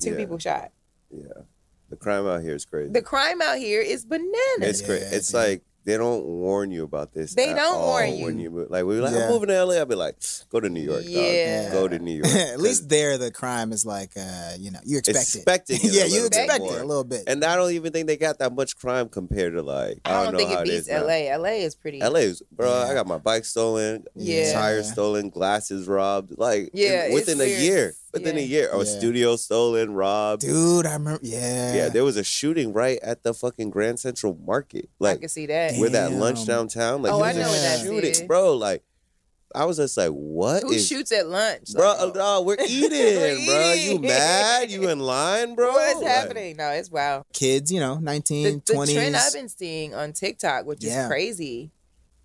[0.00, 0.16] Two Yeah.
[0.16, 0.70] people shot.
[1.10, 1.42] Yeah,
[1.88, 2.92] the crime out here is crazy.
[2.92, 4.32] The crime out here is bananas.
[4.60, 5.00] it's great.
[5.00, 5.34] Yeah, It's dude.
[5.34, 7.34] like they don't warn you about this.
[7.34, 8.24] They at don't all warn you.
[8.26, 8.70] when you move.
[8.70, 9.24] Like we were like, Yeah.
[9.24, 9.74] I'm moving to LA.
[9.76, 10.16] I'll be like,
[10.50, 11.02] go to New York.
[11.02, 11.10] dog.
[11.10, 11.70] Yeah.
[11.72, 12.26] go to New York.
[12.54, 15.34] At least there, the crime is like, uh, you know, you expect it.
[15.36, 15.84] expecting it.
[15.92, 16.76] yeah, a you little bit expect more.
[16.76, 17.24] it a little bit.
[17.26, 20.00] And I don't even think they got that much crime compared to like.
[20.04, 21.04] I I don't, don't know think how it beats is now.
[21.06, 21.36] LA.
[21.38, 22.00] LA is pretty.
[22.00, 22.70] LA is, bro.
[22.70, 24.52] I got my bike stolen, Yeah.
[24.52, 26.36] tires stolen, glasses robbed.
[26.36, 27.62] Like, Yeah, in- within a it's weird.
[27.62, 28.98] year, within a year, or Yeah.
[28.98, 30.42] studio stolen, robbed.
[30.42, 31.20] Dude, I remember.
[31.22, 31.74] Yeah.
[31.74, 35.20] Yeah, there was a shooting right at the fucking Grand Central Market, Like, I like
[35.20, 35.72] can see that.
[35.72, 35.80] Damn.
[35.80, 37.02] with that lunch downtown.
[37.02, 38.26] Like, Oh, it I know a where that's shooting, at.
[38.28, 38.54] bro.
[38.54, 38.82] Like,
[39.54, 41.72] I was just like, what Who is- shoots at lunch?
[41.72, 41.94] bro?
[42.12, 43.72] Like, uh, we're eating, We're bro.
[43.72, 44.70] You mad?
[44.70, 45.72] You in line, bro?
[45.72, 46.56] What's Like, happening?
[46.58, 47.24] No, it's wild.
[47.32, 48.92] Kids, you know, 19, The, the 20s.
[48.94, 51.04] trend I've been seeing on TikTok, which Yeah.
[51.04, 51.70] is crazy,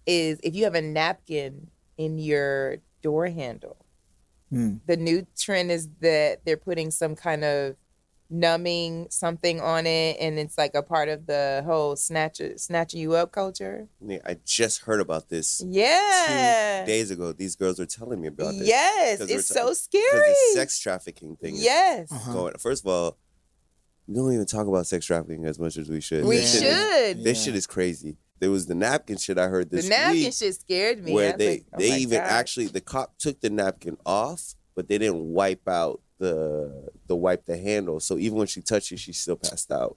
[0.06, 1.68] is if you have a napkin
[1.98, 3.78] in your door handle.
[4.54, 4.76] Hmm.
[4.86, 7.76] The new trend is that they're putting some kind of
[8.30, 13.14] numbing something on it, and it's like a part of the whole snatch snatching you
[13.14, 13.88] up culture.
[14.06, 16.82] Yeah, I just heard about this Yeah.
[16.86, 17.32] two days ago.
[17.32, 18.68] These girls were telling me about this.
[18.68, 20.30] Yes, 'Cause we're it's ta- so Because scary.
[20.30, 22.34] the sex trafficking thing is yes, Uh-huh.
[22.34, 22.54] going.
[22.58, 23.18] First of all,
[24.08, 26.26] we don't even talk about sex trafficking as much as we should.
[26.26, 26.42] we Yeah.
[26.42, 26.78] This shit is-
[27.18, 27.24] should.
[27.24, 27.44] This Yeah.
[27.46, 28.18] shit is crazy.
[28.44, 31.12] There was the napkin shit I heard this the napkin week, shit scared me.
[31.12, 32.28] I where was they like, oh they my even God.
[32.28, 37.46] actually the cop took the napkin off, but they didn't wipe out the the wipe
[37.46, 38.02] the handle.
[38.02, 39.96] So even when she touched it, she still passed out.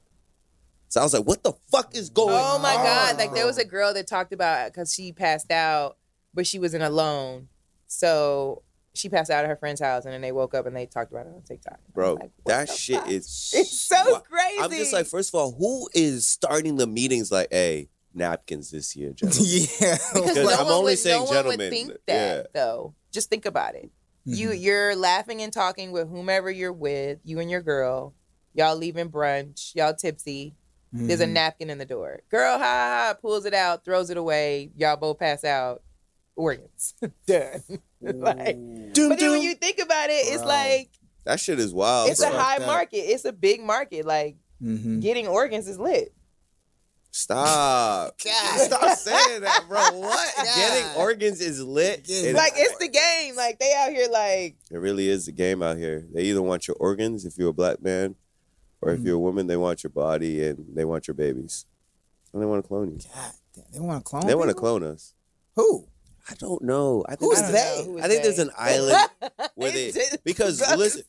[0.86, 2.60] So I was like, what the fuck is going on?
[2.60, 3.18] Oh my god!
[3.18, 5.96] Like there was a girl that talked about because she passed out,
[6.32, 7.48] but she wasn't alone.
[7.88, 8.62] So
[8.94, 11.10] she passed out at her friend's house, and then they woke up and they talked
[11.10, 11.80] about it on TikTok.
[11.92, 13.10] Bro, like, that shit fuck?
[13.10, 14.60] is It's so Wha- crazy.
[14.60, 18.96] I'm just like, first of all, who is starting the meetings like, hey, napkins this
[18.96, 19.44] year, gentlemen?
[19.48, 19.66] yeah.
[19.78, 21.58] because because no I'm one only would, saying no gentlemen.
[21.58, 22.42] would think that Yeah.
[22.54, 22.94] though.
[23.12, 23.90] Just think about it.
[24.24, 24.62] You Mhm.
[24.62, 28.14] you're laughing and talking with whomever you're with, you and your girl.
[28.54, 29.74] Y'all leaving brunch.
[29.74, 30.54] Y'all tipsy.
[30.92, 31.32] There's a Mhm.
[31.32, 32.22] napkin in the door.
[32.30, 34.70] Girl, ha ha, ha, pulls it out, throws it away.
[34.76, 35.82] Y'all both pass out.
[36.34, 36.94] Organs
[37.26, 37.62] done.
[38.00, 38.56] like,
[38.92, 40.46] Doom, but then when you think about it, it's Bro.
[40.48, 40.90] like
[41.24, 42.10] That shit is wild.
[42.10, 42.30] it's bro.
[42.34, 42.66] a high that.
[42.66, 42.98] market.
[42.98, 44.04] It's a big market.
[44.06, 45.00] Like Mhm.
[45.00, 46.12] getting organs is lit.
[47.16, 48.18] Stop.
[48.24, 48.60] God.
[48.60, 49.78] Stop saying that, bro.
[49.98, 50.34] What?
[50.36, 50.46] God.
[50.56, 52.02] Getting organs is lit.
[52.04, 52.30] Yeah.
[52.30, 53.34] It- Like it's the game.
[53.36, 56.06] Like they out here like It really is the game out here.
[56.12, 58.16] They either want your organs if you're a black man,
[58.82, 59.06] or if Mhm.
[59.06, 61.64] you're a woman, they want your body and they want your babies.
[62.32, 62.98] And they want to clone you.
[63.14, 64.26] God damn, they want to clone.
[64.26, 65.14] They want to clone us.
[65.54, 65.88] Who?
[66.28, 67.04] I don't know.
[67.08, 67.82] I think Who's I don't there's- they?
[67.86, 67.90] know.
[67.92, 69.08] Who is I think there's an island
[69.54, 69.92] where they
[70.24, 71.02] because listen,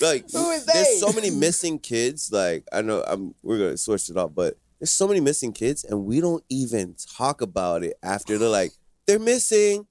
[0.00, 0.98] like Who is there's they?
[0.98, 2.30] so many missing kids.
[2.32, 5.84] Like I know I'm we're gonna switch it off, but there's so many missing kids,
[5.84, 8.72] and we don't even talk about it after they're like
[9.06, 9.86] they're missing,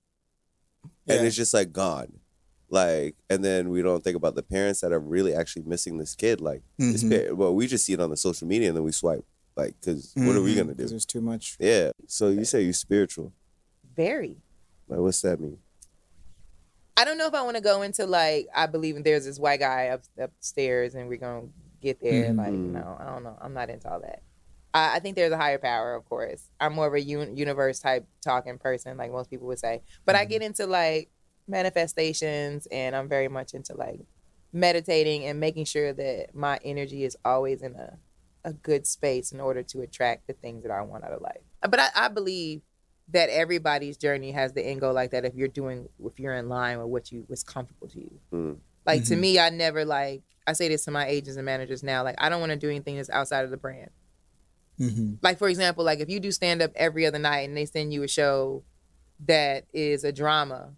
[1.08, 2.20] and it's just like gone.
[2.70, 6.16] Like, and then we don't think about the parents that are really actually missing this
[6.16, 6.42] kid.
[6.42, 7.28] Like, this Mhm.
[7.30, 9.24] pa- well, we just see it on the social media and then we swipe.
[9.56, 10.58] Like, because what are we Mhm.
[10.58, 10.88] gonna 'Cause do?
[10.88, 11.56] There's too much.
[11.60, 11.92] Yeah.
[12.08, 13.32] So you say you're spiritual.
[13.96, 14.38] very.
[14.88, 15.60] Like, what's that mean?
[16.98, 19.38] I don't know if I want to go into like I believe in there's this
[19.38, 22.32] white guy up upstairs and we're gonna get there.
[22.32, 22.38] Mhm.
[22.38, 23.38] Like no, I don't know.
[23.40, 24.24] I'm not into all that.
[24.74, 26.50] I, I think there's a higher power, of course.
[26.60, 29.82] I'm more of a un- universe type talking person, like most people would say.
[30.06, 30.30] But I Mhm.
[30.30, 31.10] get into like
[31.48, 34.02] manifestations, and I'm very much into like
[34.52, 37.98] meditating and making sure that my energy is always in a
[38.46, 41.40] a good space in order to attract the things that I want out of life.
[41.62, 42.62] But I, I believe
[43.08, 46.50] that everybody's journey has the end goal like that if you're doing if you're in
[46.50, 48.58] line with what you what's comfortable to you Mm.
[48.86, 49.20] like to Mhm.
[49.20, 52.28] me i never like i say this to my agents and managers now like i
[52.30, 53.92] don't want to do anything that's outside of the brand
[54.80, 55.14] Mm-hmm.
[55.22, 57.94] like for example like if you do stand up every other night and they send
[57.94, 58.64] you a show
[59.28, 60.72] that is a drama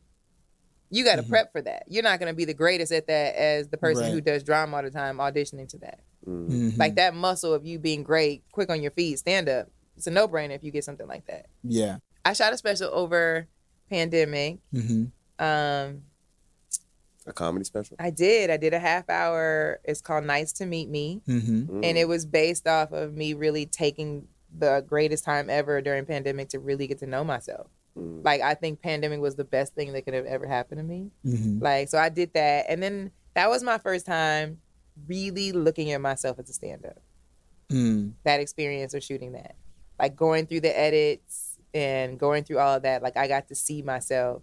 [0.90, 1.30] you got to Mhm.
[1.30, 4.04] prep for that you're not going to be the greatest at that as the person
[4.04, 4.12] Right.
[4.14, 6.50] who does drama all the time auditioning to that Mm.
[6.50, 6.80] Mm-hmm.
[6.80, 10.12] like that muscle of you being great quick on your feet stand up it's a
[10.12, 11.46] no brainer if you get something like that.
[11.64, 12.00] Yeah.
[12.26, 13.48] I shot a special over
[13.90, 14.58] pandemic.
[14.74, 15.06] Mm-hmm.
[15.44, 16.02] Um,
[17.28, 17.96] A comedy special.
[18.00, 18.50] I did.
[18.52, 19.80] I did a half hour.
[19.84, 21.22] It's called Nice to Meet Me.
[21.28, 21.84] Mm-hmm.
[21.84, 26.50] and it was based off of me really taking the greatest time ever during pandemic
[26.50, 27.68] to really get to know myself
[27.98, 28.26] Mm.
[28.26, 31.12] like i think pandemic was the best thing that could have ever happened to me
[31.26, 31.64] Mm-hmm.
[31.64, 34.60] like so i did that and then that was my first time
[35.08, 36.98] really looking at myself as a stand-up
[37.72, 38.12] Mm.
[38.26, 39.56] that experience of shooting that
[39.98, 43.56] like going through the edits and going through all of that like i got to
[43.56, 44.42] see myself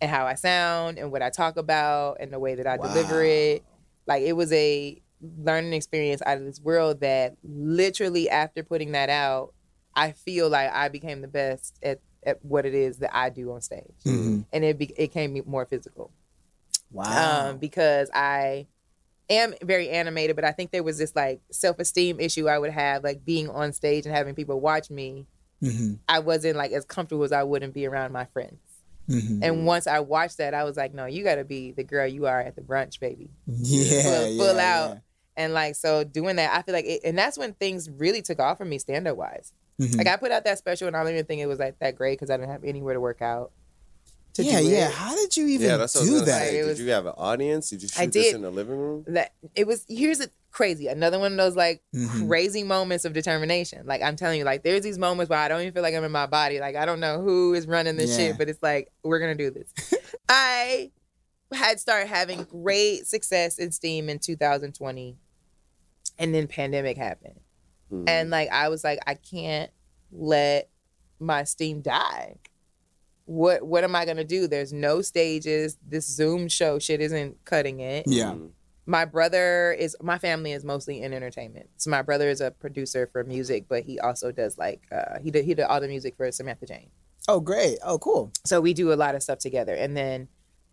[0.00, 3.22] and how i sound and what i talk about and the way that i deliver
[3.22, 3.62] it
[4.06, 5.00] like it was a
[5.38, 9.52] learning experience out of this world that literally after putting that out
[9.94, 13.52] i feel like i became the best at, at what it is that i do
[13.52, 14.46] on stage Mhm.
[14.52, 16.10] and it, be, it came more physical
[16.92, 17.50] Wow.
[17.50, 18.66] um, because I
[19.28, 22.72] am very animated, but I think there was this like self esteem issue I would
[22.72, 25.28] have, like being on stage and having people watch me.
[25.62, 25.94] mm-hmm.
[26.08, 28.58] I wasn't like as comfortable as I wouldn't be around my friends.
[29.10, 29.42] Mm-hmm.
[29.42, 32.06] And once I watched that, I was like, no, you got to be the girl
[32.06, 33.28] you are at the brunch, baby.
[33.46, 34.98] yeah, full- full yeah, out.
[35.36, 38.38] And like, so doing that, I feel like, it, and that's when things really took
[38.38, 39.52] off for me stand up wise.
[39.78, 39.88] Yeah.
[39.88, 39.96] Mhm.
[39.98, 41.96] Like, I put out that special, and I don't even think it was like that
[41.96, 43.52] great because I didn't have anywhere to work out.
[44.34, 44.88] To yeah, yeah.
[44.88, 44.94] it.
[44.94, 46.26] How did you even Yeah, I was do that?
[46.26, 46.58] say.
[46.58, 47.70] It Did was- you have an audience?
[47.70, 49.04] Did you shoot I this in the living room?
[49.08, 50.86] that it was here's a crazy.
[50.88, 52.28] Another one of those like Mhm.
[52.28, 53.86] crazy moments of determination.
[53.86, 56.04] Like i'm telling you like there's these moments where i don't even feel like i'm
[56.04, 56.58] in my body.
[56.60, 58.28] Like i don't know who is running this Yeah.
[58.28, 59.72] shit but it's like we're gonna do this.
[60.28, 60.90] I
[61.52, 65.16] had started having great success in steam in 2020
[66.18, 67.40] and then pandemic happened.
[67.90, 68.04] Hmm.
[68.08, 69.70] and like i was like i can't
[70.12, 70.68] let
[71.18, 72.36] my steam die.
[73.26, 74.46] What what am i gonna do?
[74.48, 75.76] There's no stages.
[75.86, 78.06] This zoom show shit isn't cutting it.
[78.08, 78.34] Yeah.
[78.90, 81.70] My brother is my family is mostly in entertainment.
[81.76, 85.30] So my brother is a producer for music, but he also does like uh, he
[85.30, 86.90] did he did all the music for Samantha Jane.
[87.28, 87.78] Oh, great.
[87.84, 88.32] Oh, cool.
[88.44, 89.74] So we do a lot of stuff together.
[89.74, 90.26] And then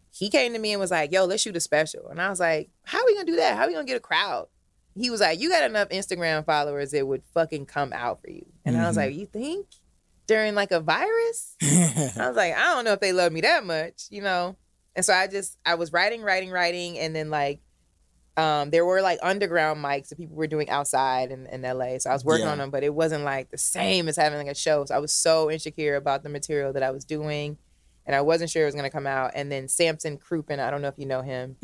[0.09, 2.39] he came to me and was like, "Yo, let's shoot a special." And I was
[2.39, 3.55] like, "How are we gonna do that?
[3.55, 4.47] How are we gonna get a crowd?"
[4.95, 8.47] He was like, "You got enough Instagram followers that would fucking come out for you."
[8.65, 9.01] And I was Mhm.
[9.01, 9.67] like, "You think
[10.25, 13.63] during like a virus?" I was like, I don't know if they love me that
[13.63, 14.55] much, you know.
[14.95, 17.59] And so I just I was writing, writing, writing, and then like
[18.37, 21.97] um there were like underground mics that people were doing outside in, in LA.
[21.97, 22.51] So I was working Yeah.
[22.51, 24.85] on them, but it wasn't like the same as having like a show.
[24.85, 27.57] So I was so insecure about the material that I was doing.
[28.05, 29.31] And I wasn't sure it was gonna come out.
[29.35, 31.57] And then Samson Crouppen, I don't know if you know him.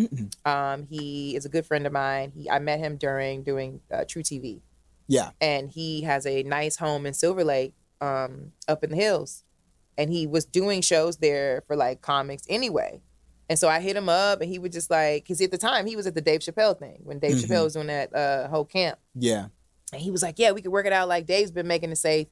[0.46, 2.34] Um, he is a good friend of mine.
[2.36, 4.60] He I met him during doing uh, TruTV
[5.08, 5.30] yeah.
[5.40, 9.44] and he has a nice home in Silver Lake, um, up in the hills.
[9.98, 13.02] And he was doing shows there for like comics anyway.
[13.50, 15.86] And so I hit him up, and he was just like, because at the time
[15.86, 17.44] he was at the Dave Chappelle thing when Dave Mhm.
[17.46, 19.48] Chappelle was doing that uh, whole camp, Yeah.
[19.92, 21.98] and he was like, "Yeah, we could work it out like Dave's been making it
[21.98, 22.28] safe,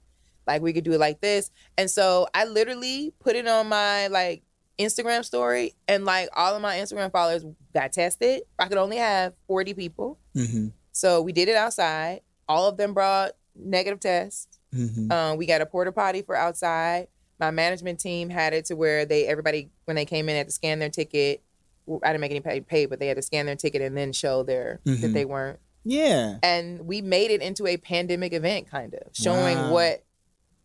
[0.47, 4.07] like we could do it like this." And so I literally put it on my
[4.07, 4.43] like
[4.80, 8.43] Instagram story, and like all of my Instagram followers got tested.
[8.57, 10.68] I could only have forty people, Mm-hmm.
[10.93, 12.22] so we did it outside.
[12.47, 14.47] All of them brought negative tests.
[14.74, 15.12] Mm-hmm.
[15.12, 17.07] Um, we got a porta potty for outside.
[17.42, 20.54] My management team had it to where they everybody when they came in had to
[20.54, 21.42] scan their ticket.
[22.04, 24.14] I didn't make any pay, pay, but they had to scan their ticket and then
[24.14, 25.14] show their that Mhm.
[25.14, 25.60] they weren't.
[25.84, 26.38] Yeah.
[26.44, 29.74] And we made it into a pandemic event, kind of showing Wow.
[29.74, 30.04] what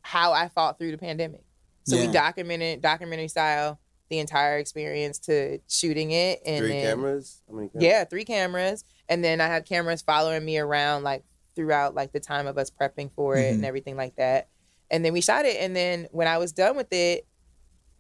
[0.02, 1.40] how I fought through the pandemic.
[1.84, 7.42] So we documented documentary style the entire experience to shooting it and Three then, cameras?
[7.48, 7.84] How many cameras?
[7.84, 11.24] yeah, three cameras, and then I had cameras following me around like
[11.56, 13.54] throughout like the time of us prepping for it Mhm.
[13.54, 14.48] and everything like that.
[14.90, 17.26] And then we shot it, and then when I was done with it,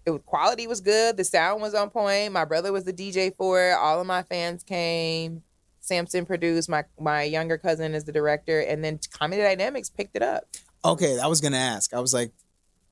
[0.04, 2.32] it was, quality was good, the sound was on point.
[2.32, 3.72] My brother was the DJ for it.
[3.72, 5.42] All of my fans came.
[5.80, 6.68] Samson produced.
[6.68, 10.44] My my younger cousin is the director, and then Comedy Dynamics picked it up.
[10.84, 11.92] Okay, I was gonna ask.
[11.94, 12.32] I was like,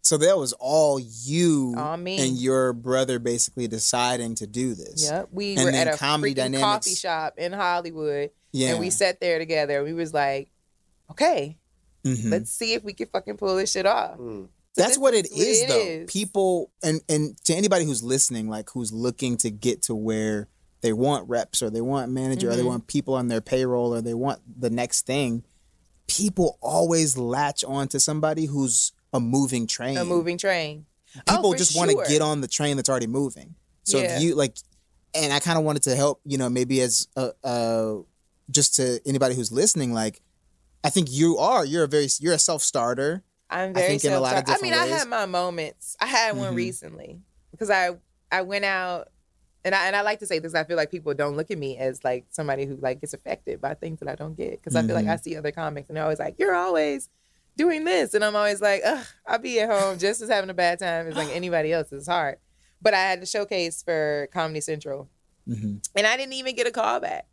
[0.02, 5.08] so that was all you All and your brother basically deciding to do this.
[5.10, 8.70] Yep, we And were at a Comedy Dynamics- coffee shop in Hollywood, Yeah.
[8.70, 9.82] and we sat there together.
[9.82, 10.50] We was like,
[11.10, 11.58] okay,
[12.04, 12.30] Mhm.
[12.30, 14.16] let's see if we can fucking pull this shit off.
[14.16, 14.44] Hmm.
[14.76, 15.78] So That's what it is, it though.
[15.80, 16.10] is.
[16.12, 20.48] People and and to anybody who's listening, like who's looking to get to where
[20.80, 22.66] they want reps or they want manager or they Mhm.
[22.66, 25.44] want people on their payroll or they want the next thing.
[26.08, 29.96] People always latch on to somebody who's a moving train.
[29.96, 30.84] A moving train.
[31.28, 33.54] Oh, People for just want to get on the train that's already moving.
[33.84, 34.16] So Yeah.
[34.16, 34.56] if you like,
[35.14, 38.02] and I kind of wanted to help, you know, maybe as a, uh,
[38.50, 40.20] just to anybody who's listening, like,
[40.84, 41.64] I think you are.
[41.64, 43.22] You're a very you're a self starter.
[43.50, 44.58] I'm I very think in a lot of self-taught.
[44.58, 45.96] I mean, different I had my moments.
[46.00, 46.56] I had one Mhm.
[46.56, 47.20] recently
[47.50, 47.90] because I
[48.30, 49.08] I went out
[49.64, 50.54] and I and I like to say this.
[50.54, 53.60] I feel like people don't look at me as like somebody who like gets affected
[53.60, 55.06] by things that I don't get because I feel like.
[55.06, 57.08] I see other comics and they're always like, "You're always
[57.56, 60.54] doing this, and I'm always like, ugh, I'll be at home just as having a
[60.54, 61.92] bad time as like anybody else.
[61.92, 62.38] It's hard,
[62.82, 65.08] but I had to showcase for Comedy Central,
[65.48, 65.76] Mm-hmm.
[65.94, 67.26] and I didn't even get a call back.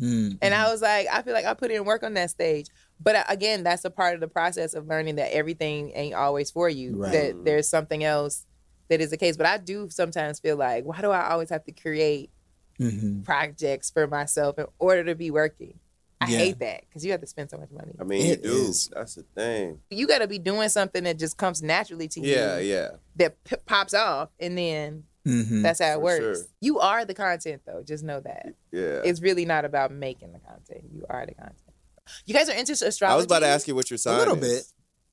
[0.00, 0.36] Mm-hmm.
[0.40, 2.66] And I was like, I feel like I put in work on that stage.
[3.02, 6.50] But uh, again, that's a part of the process of learning that everything ain't always
[6.50, 6.96] for you.
[6.96, 7.12] Right.
[7.12, 8.46] That there's something else
[8.88, 9.36] that is the case.
[9.36, 12.30] But I do sometimes feel like, why do I always have to create
[12.78, 13.22] Mm-hmm.
[13.24, 15.78] projects for myself in order to be working?
[16.18, 16.38] I Yeah.
[16.38, 17.92] hate that because you have to spend so much money.
[18.00, 18.56] I mean, It you do.
[18.68, 18.88] is.
[18.94, 19.80] That's the thing.
[19.90, 22.34] You got to be doing something that just comes naturally to you.
[22.34, 22.88] Yeah, yeah.
[23.16, 25.60] That p- pops off, and then Mm-hmm.
[25.60, 26.38] that's how it For works.
[26.38, 26.46] sure.
[26.62, 27.82] You are the content, though.
[27.86, 29.02] Just know that Yeah.
[29.04, 30.84] it's really not about making the content.
[30.94, 31.69] You are the content.
[32.26, 33.12] You guys are into astrology.
[33.12, 34.26] I was about to ask you what your sign is.
[34.26, 34.58] A little is.
[34.58, 34.64] bit.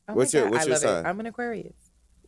[0.10, 1.06] Oh What's your- God, what's I your sign?
[1.06, 1.10] It.
[1.10, 1.76] I'm an Aquarius.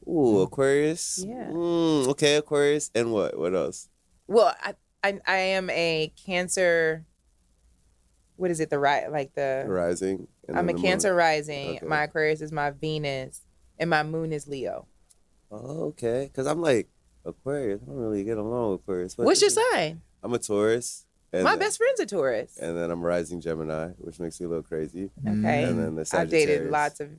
[0.07, 1.23] Ooh, Aquarius.
[1.27, 1.49] Yeah.
[1.51, 2.89] Mm, okay, Aquarius.
[2.95, 3.37] And what?
[3.37, 3.89] What else?
[4.27, 7.05] Well, I I, I am a Cancer.
[8.35, 8.69] What is it?
[8.69, 10.27] The right like the Rising.
[10.47, 10.81] and I'm a then the moon.
[10.91, 11.77] Cancer rising.
[11.77, 11.85] Okay.
[11.85, 13.41] My Aquarius is my Venus,
[13.77, 14.87] and my Moon is Leo.
[15.51, 16.29] Oh, okay.
[16.31, 16.87] Because I'm like
[17.25, 17.81] Aquarius.
[17.83, 19.17] I don't really get along with Aquarius.
[19.17, 20.01] What What's your is sign?
[20.23, 21.05] I'm a Taurus.
[21.31, 22.57] And my then, best friend's a Taurus.
[22.57, 25.11] And then I'm rising Gemini, which makes me a little crazy.
[25.27, 25.63] Okay.
[25.63, 27.09] And then the I've dated lots of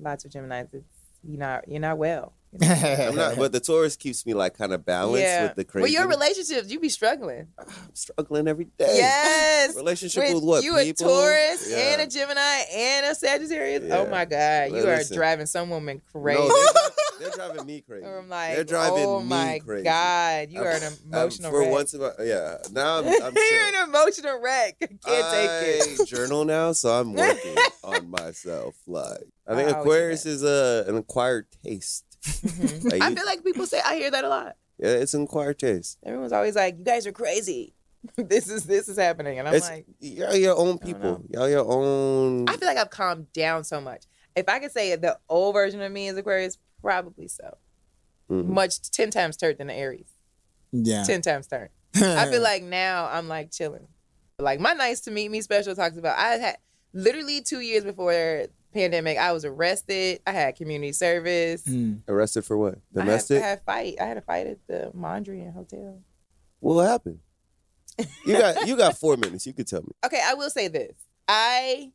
[0.00, 0.68] lots of Gemini's.
[0.72, 0.84] It's,
[1.24, 2.34] you're not you're not well.
[2.62, 5.42] I'm not, but the Taurus keeps me like kind of balanced yeah.
[5.44, 5.82] with the crazy.
[5.82, 7.48] Well, your relationships, you be struggling.
[7.58, 8.94] I'm struggling every day.
[8.96, 9.76] Yes.
[9.76, 10.64] Relationship with, what?
[10.64, 11.06] You people?
[11.06, 11.92] a Taurus Yeah.
[11.92, 12.40] and a Gemini
[12.72, 13.82] and a Sagittarius.
[13.84, 13.96] Oh yeah.
[13.98, 15.16] Oh my God, you Well, are listen.
[15.16, 16.40] driving some woman crazy.
[16.40, 16.48] No,
[17.20, 18.06] they're, driving me crazy.
[18.06, 19.84] I'm like, they're driving oh me my crazy.
[19.84, 21.70] God, you I'm- are an I'm- emotional for wreck.
[21.70, 22.56] once, in my, yeah.
[22.72, 24.76] Now I'm, I'm You're an emotional wreck.
[24.82, 26.06] I can't take it.
[26.08, 28.74] journal now, so I'm working on myself.
[28.86, 32.04] Like I think I Aquarius is a an acquired taste.
[32.24, 32.92] Mhm.
[32.92, 34.56] Like, I feel like people say I hear that a lot.
[34.78, 35.98] Yeah, it's an acquired taste.
[36.04, 37.74] Everyone's always like, "You guys are crazy.
[38.16, 41.22] this is this is happening," and I'm it's like, y'all your own people.
[41.30, 42.48] Y'all your own.
[42.48, 44.04] I feel like I've calmed down so much.
[44.36, 46.58] If I could say the old version of me is Aquarius,
[46.88, 47.58] probably so.
[48.30, 48.46] Mhm.
[48.46, 50.08] Much ten times turned than the Aries.
[50.72, 51.04] yeah.
[51.04, 51.68] Ten times turned.
[51.94, 53.88] I feel like now I'm like chilling.
[54.38, 56.56] Like my nice to meet me special talks about I had
[56.94, 60.20] literally two years before pandemic, I was arrested.
[60.26, 61.62] I had community service.
[61.64, 62.00] Mm.
[62.08, 62.74] arrested for what?
[62.74, 63.42] I had, Domestic.
[63.42, 63.94] I had fight.
[64.00, 66.00] I had a fight at the Mondrian Hotel.
[66.60, 67.18] what happened?
[68.24, 69.46] You got you got four minutes.
[69.46, 69.92] You could tell me.
[70.06, 70.94] Okay, I will say this.
[71.26, 71.92] I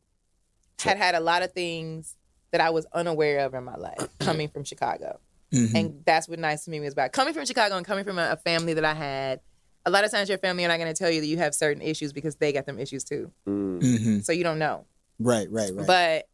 [0.80, 2.16] had had a lot of things
[2.54, 5.18] that I was unaware of in my life coming from Chicago.
[5.52, 5.74] Mhm.
[5.74, 7.10] And that's what nice to Meet me is about.
[7.10, 9.40] Coming from Chicago and coming from a, a family that I had,
[9.84, 11.52] a lot of times your family are not going to tell you that you have
[11.52, 13.32] certain issues because they got them issues too.
[13.48, 13.80] Mm.
[13.82, 14.24] Mhm.
[14.24, 14.86] So you don't know.
[15.18, 15.84] Right, right, right.
[15.84, 16.28] But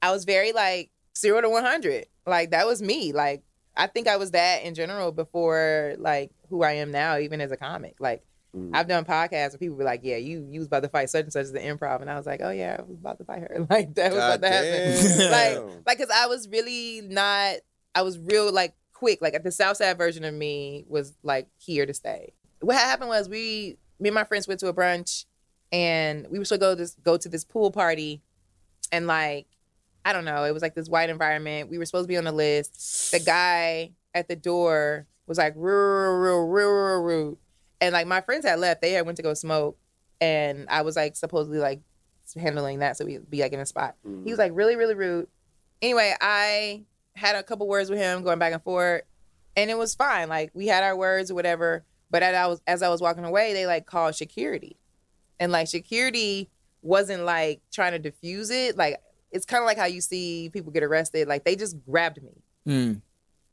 [0.00, 2.06] I was very like zero to 100.
[2.26, 3.12] Like that was me.
[3.12, 3.42] Like
[3.76, 7.52] I think I was that in general before like who I am now, even as
[7.52, 7.96] a comic.
[8.00, 8.22] Like
[8.54, 8.70] Mm.
[8.72, 11.24] I've done podcasts where people were like, "Yeah, you you was about to fight such
[11.24, 13.24] and such as the improv," and I was like, "Oh yeah, I was about to
[13.24, 15.30] fight her." Like that was about to happen.
[15.30, 17.56] Like like because I was really not.
[17.94, 19.20] I was real like quick.
[19.20, 22.32] Like the South Side version of me was like here to stay.
[22.60, 25.26] What happened was we, me and my friends went to a brunch,
[25.72, 28.22] and we were supposed to go this go to this pool party,
[28.92, 29.46] and like
[30.04, 31.70] I don't know, it was like this white environment.
[31.70, 33.10] We were supposed to be on the list.
[33.10, 37.38] The guy at the door was like real, real, real, real rude,
[37.84, 38.80] and like my friends had left.
[38.80, 39.76] They had went to go smoke,
[40.20, 41.80] and I was like supposedly like
[42.38, 43.96] handling that so we'd be like in a spot.
[44.06, 44.24] Mm.
[44.24, 45.28] He was like really, really rude.
[45.82, 49.02] Anyway, I had a couple words with him going back and forth,
[49.56, 50.28] and it was fine.
[50.28, 51.84] Like we had our words or whatever.
[52.10, 54.76] But as I was as I was walking away, they like called security,
[55.38, 56.48] and like security
[56.82, 58.76] wasn't like trying to diffuse it.
[58.76, 61.28] Like it's kind of like how you see people get arrested.
[61.28, 63.00] Like they just grabbed me, Mm.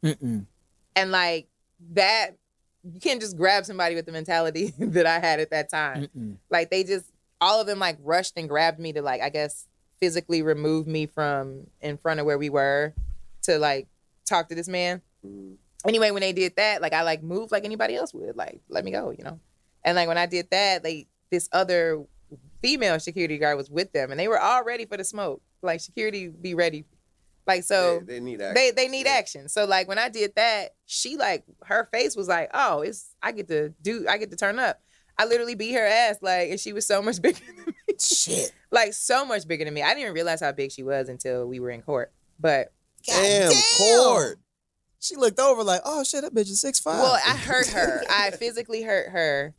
[0.04, 0.46] Mm-mm.
[0.96, 1.48] and like
[1.94, 2.32] that,
[2.84, 6.08] you can't just grab somebody with the mentality that I had at that time.
[6.16, 6.38] Mm-mm.
[6.50, 7.06] Like they just
[7.40, 9.68] all of them like rushed and grabbed me to like I guess
[10.00, 12.94] physically remove me from in front of where we were
[13.44, 13.88] to like
[14.26, 15.02] talk to this man.
[15.26, 15.56] Mm.
[15.86, 18.84] Anyway, when they did that, like I like moved like anybody else would, like let
[18.84, 19.40] me go, you know.
[19.84, 22.04] And like when I did that, like this other
[22.62, 25.42] female security guard was with them, and they were all ready for the smoke.
[25.62, 26.86] Like security, be ready.
[27.48, 28.54] Like so, they, they need action.
[28.56, 29.14] they they need Yeah.
[29.14, 29.50] action.
[29.50, 33.32] So like when I did that, she like her face was like, oh, it's I
[33.32, 34.80] get to do I get to turn up.
[35.18, 38.52] I literally beat her ass like, and she was so much bigger than me, Shit.
[38.72, 39.82] like so much bigger than me.
[39.82, 42.12] I didn't even realize how big she was until we were in court.
[42.40, 42.72] But
[43.08, 43.62] God Damn, damn.
[43.78, 44.40] court.
[45.00, 47.00] She looked over like, oh shit, that bitch is six five.
[47.00, 48.04] well, I hurt her.
[48.10, 49.56] I physically hurt her,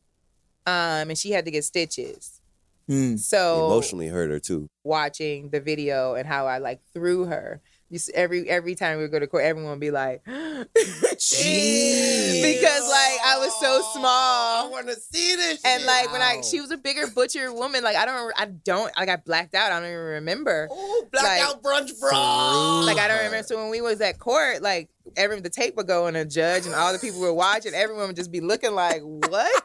[0.66, 2.40] um, and she had to get stitches.
[2.88, 3.18] Mm.
[3.18, 4.68] So Emotionally hurt her too.
[4.84, 7.60] watching the video and how I like threw her.
[7.92, 12.42] You see, every every time we would go to court, everyone would be like, Jeez.
[12.42, 14.64] because like I was so small.
[14.64, 15.62] I want to see this.
[15.62, 15.86] And shit.
[15.86, 17.84] like when I, she was a bigger butcher woman.
[17.84, 19.72] Like I don't, I don't, I got blacked out.
[19.72, 20.70] I don't even remember.
[20.72, 22.80] Ooh, blackout brunch, bra.
[22.80, 23.42] Like I don't remember.
[23.42, 26.64] So when we was at court, like every the tape would go on a judge,
[26.64, 27.74] and all the people were watching.
[27.74, 29.62] Everyone would just be looking like, "What?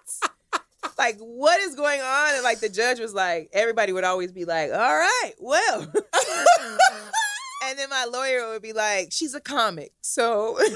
[0.97, 4.43] like what is going on?" And like the judge was like, everybody would always be
[4.43, 5.93] like, "All right, well."
[7.65, 10.57] and then my lawyer would be like, "She's a comic, so."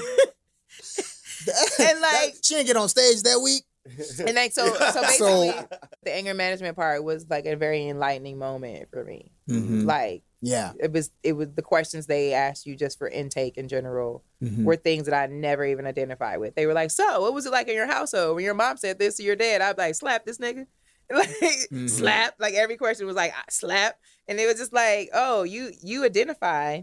[1.78, 3.64] And, like- she didn't get on stage that week.
[4.24, 5.66] and like so, so basically, So-
[6.04, 9.32] the anger management part was like a very enlightening moment for me.
[9.48, 9.84] Mhm.
[9.84, 10.72] Like Yeah.
[10.78, 14.62] it was, it was the questions they asked you just for intake in general Mhm.
[14.62, 16.54] were things that I never even identified with.
[16.54, 19.00] They were like, "So, what was it like in your household when your mom said
[19.00, 20.66] this to your dad?" I'd be like, "Slap this nigga."
[21.10, 21.90] Like Mhm.
[21.90, 22.34] slap.
[22.38, 23.98] Like every question was like "Ah, slap,
[24.28, 26.82] and it was just like, "Oh, you you identify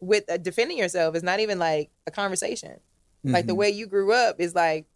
[0.00, 2.80] with uh, defending yourself is not even like a conversation.
[3.24, 3.56] Like the Mhm.
[3.58, 4.86] way you grew up is like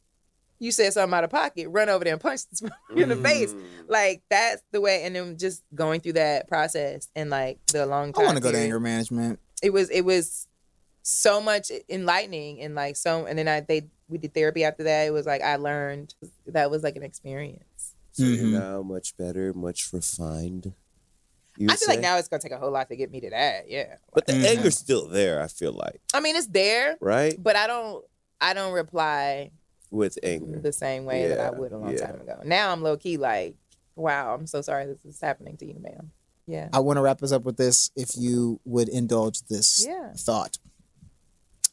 [0.59, 3.17] you said something out of pocket, run over there and punch this motherfucker in the
[3.17, 3.53] face.
[3.53, 3.59] Mm.
[3.89, 5.03] Like that's the way.
[5.05, 8.53] And then just going through that process and like the long I want to go
[8.53, 9.41] to anger management.
[9.63, 10.47] it was it was
[11.03, 15.07] so much enlightening and like so and then I they we did therapy after that.
[15.07, 16.15] It was like I learned
[16.47, 17.65] that was like an experience.
[18.15, 18.37] So Mhm.
[18.37, 20.73] you're now much better, much refined.
[21.57, 23.21] You I would feel like now it's gonna take a whole lot to get me
[23.21, 23.69] to that.
[23.69, 23.97] Yeah.
[24.13, 24.45] but the Mhm.
[24.45, 25.41] anger's still there.
[25.43, 27.35] I feel like, I mean it's there, right?
[27.43, 28.05] but I don't
[28.41, 29.51] I don't reply
[29.91, 32.07] With anger, the same way that I would a long yeah.
[32.07, 32.41] time ago.
[32.45, 33.57] Now I'm low key like,
[33.97, 36.11] wow, I'm so sorry this is happening to you, ma'am.
[36.47, 36.69] Yeah.
[36.73, 37.91] I want to wrap us up with this.
[37.97, 40.13] If you would indulge this Yeah.
[40.17, 40.59] thought,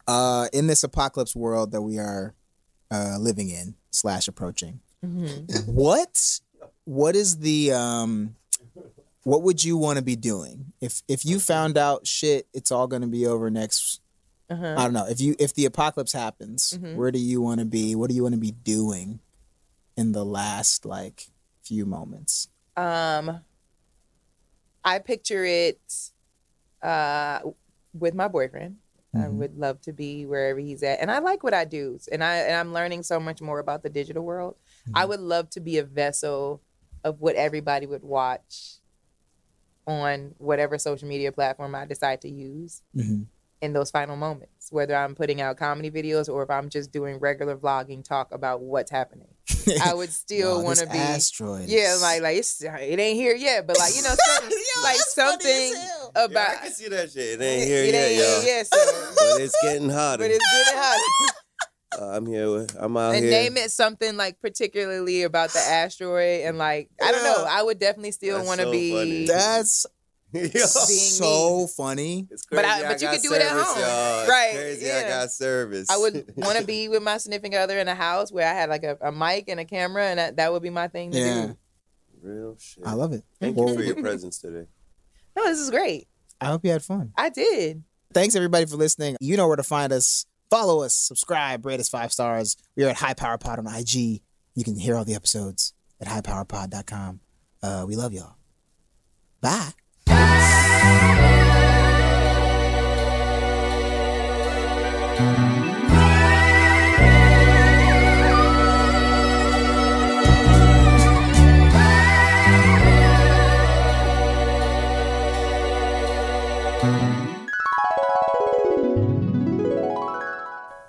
[0.07, 2.33] uh, in this apocalypse world that we are
[2.89, 6.39] uh, living in slash approaching, hmm what
[6.85, 8.35] what is the um
[9.23, 12.87] what would you want to be doing if if you found out shit it's all
[12.87, 13.99] going to be over next
[14.49, 14.75] Uh-huh.
[14.77, 16.95] i don't know if you if the apocalypse happens Mhm.
[16.95, 19.19] where do you want to be what do you want to be doing
[19.97, 21.27] in the last like
[21.63, 22.47] few moments
[22.77, 23.41] Um,
[24.83, 25.81] I picture it
[26.81, 27.41] uh,
[27.93, 28.77] with my boyfriend.
[29.13, 29.37] I Mhm.
[29.37, 32.37] would love to be wherever he's at, and I like what I do, and I
[32.47, 34.55] and I'm learning so much more about the digital world.
[34.93, 35.09] I Mhm.
[35.09, 36.61] would love to be a vessel
[37.03, 38.77] of what everybody would watch
[39.87, 43.25] on whatever social media platform I decide to use Mhm.
[43.61, 47.17] in those final moments, whether I'm putting out comedy videos or if I'm just doing
[47.19, 49.27] regular vlogging talk about what's happening.
[49.81, 53.35] I would still Wow, want to be asteroid yeah, like like it's, it ain't here
[53.35, 56.11] yet, but like you know, something, Yo, like that's funny as something hell.
[56.15, 57.41] Yeah, about I can see that shit.
[57.41, 58.41] It ain't here it yet, ain't y'all.
[58.41, 60.23] here yet, so, But it's getting hotter.
[60.23, 61.33] but it's getting hot.
[61.99, 62.49] Uh, I'm here.
[62.51, 63.31] With, I'm out and here.
[63.31, 67.79] name it something like particularly about the asteroid, and like I don't know, I would
[67.79, 68.91] definitely still That's want to so be.
[68.93, 69.25] funny.
[69.25, 69.85] that's
[70.33, 72.85] Yo, so funny it's But crazy.
[72.85, 73.79] I- but you got could do it at service, home.
[73.81, 74.19] y'all.
[74.21, 74.89] It's Right, Crazy.
[74.91, 75.89] I got service.
[75.89, 78.69] I would want to be with my significant other in a house where I had
[78.69, 81.17] like a, a mic and a camera, and that, that would be my thing to
[81.19, 81.45] Yeah.
[81.47, 81.57] do.
[82.23, 82.85] Real shit.
[82.85, 84.67] i love it Thank you for your presence today.
[85.35, 86.07] No, this is great.
[86.39, 87.83] i hope you had fun I did.
[88.13, 89.17] Thanks everybody for listening.
[89.19, 90.25] You know where to find us.
[90.51, 92.57] Follow us, subscribe, rate us five stars.
[92.75, 94.21] We are at High Power Pod on IG.
[94.53, 97.21] You can hear all the episodes at highpowerpod.com.
[97.63, 98.35] Uh, we love y'all.
[99.39, 99.71] Bye.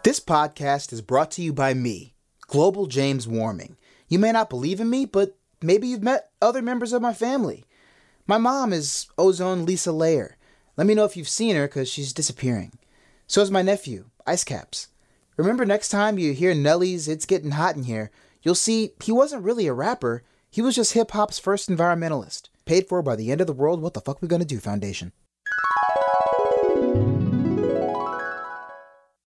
[0.05, 2.15] This podcast is brought to you by me,
[2.49, 3.77] Global James Warming.
[4.09, 7.65] You may not believe in me, but maybe you've met other members of my family.
[8.27, 10.37] My mom is Ozone Lisa Layer.
[10.77, 12.73] Let me know if you've seen her because she's disappearing.
[13.29, 14.89] So is my nephew, Ice Caps.
[15.37, 18.11] Remember next time you hear Nelly's It's Getting Hot in Here,
[18.43, 22.49] you'll see he wasn't really a rapper, he was just hip hop's first environmentalist.
[22.65, 25.13] Paid for by the End of the World What the Fuck We Gonna Do Foundation.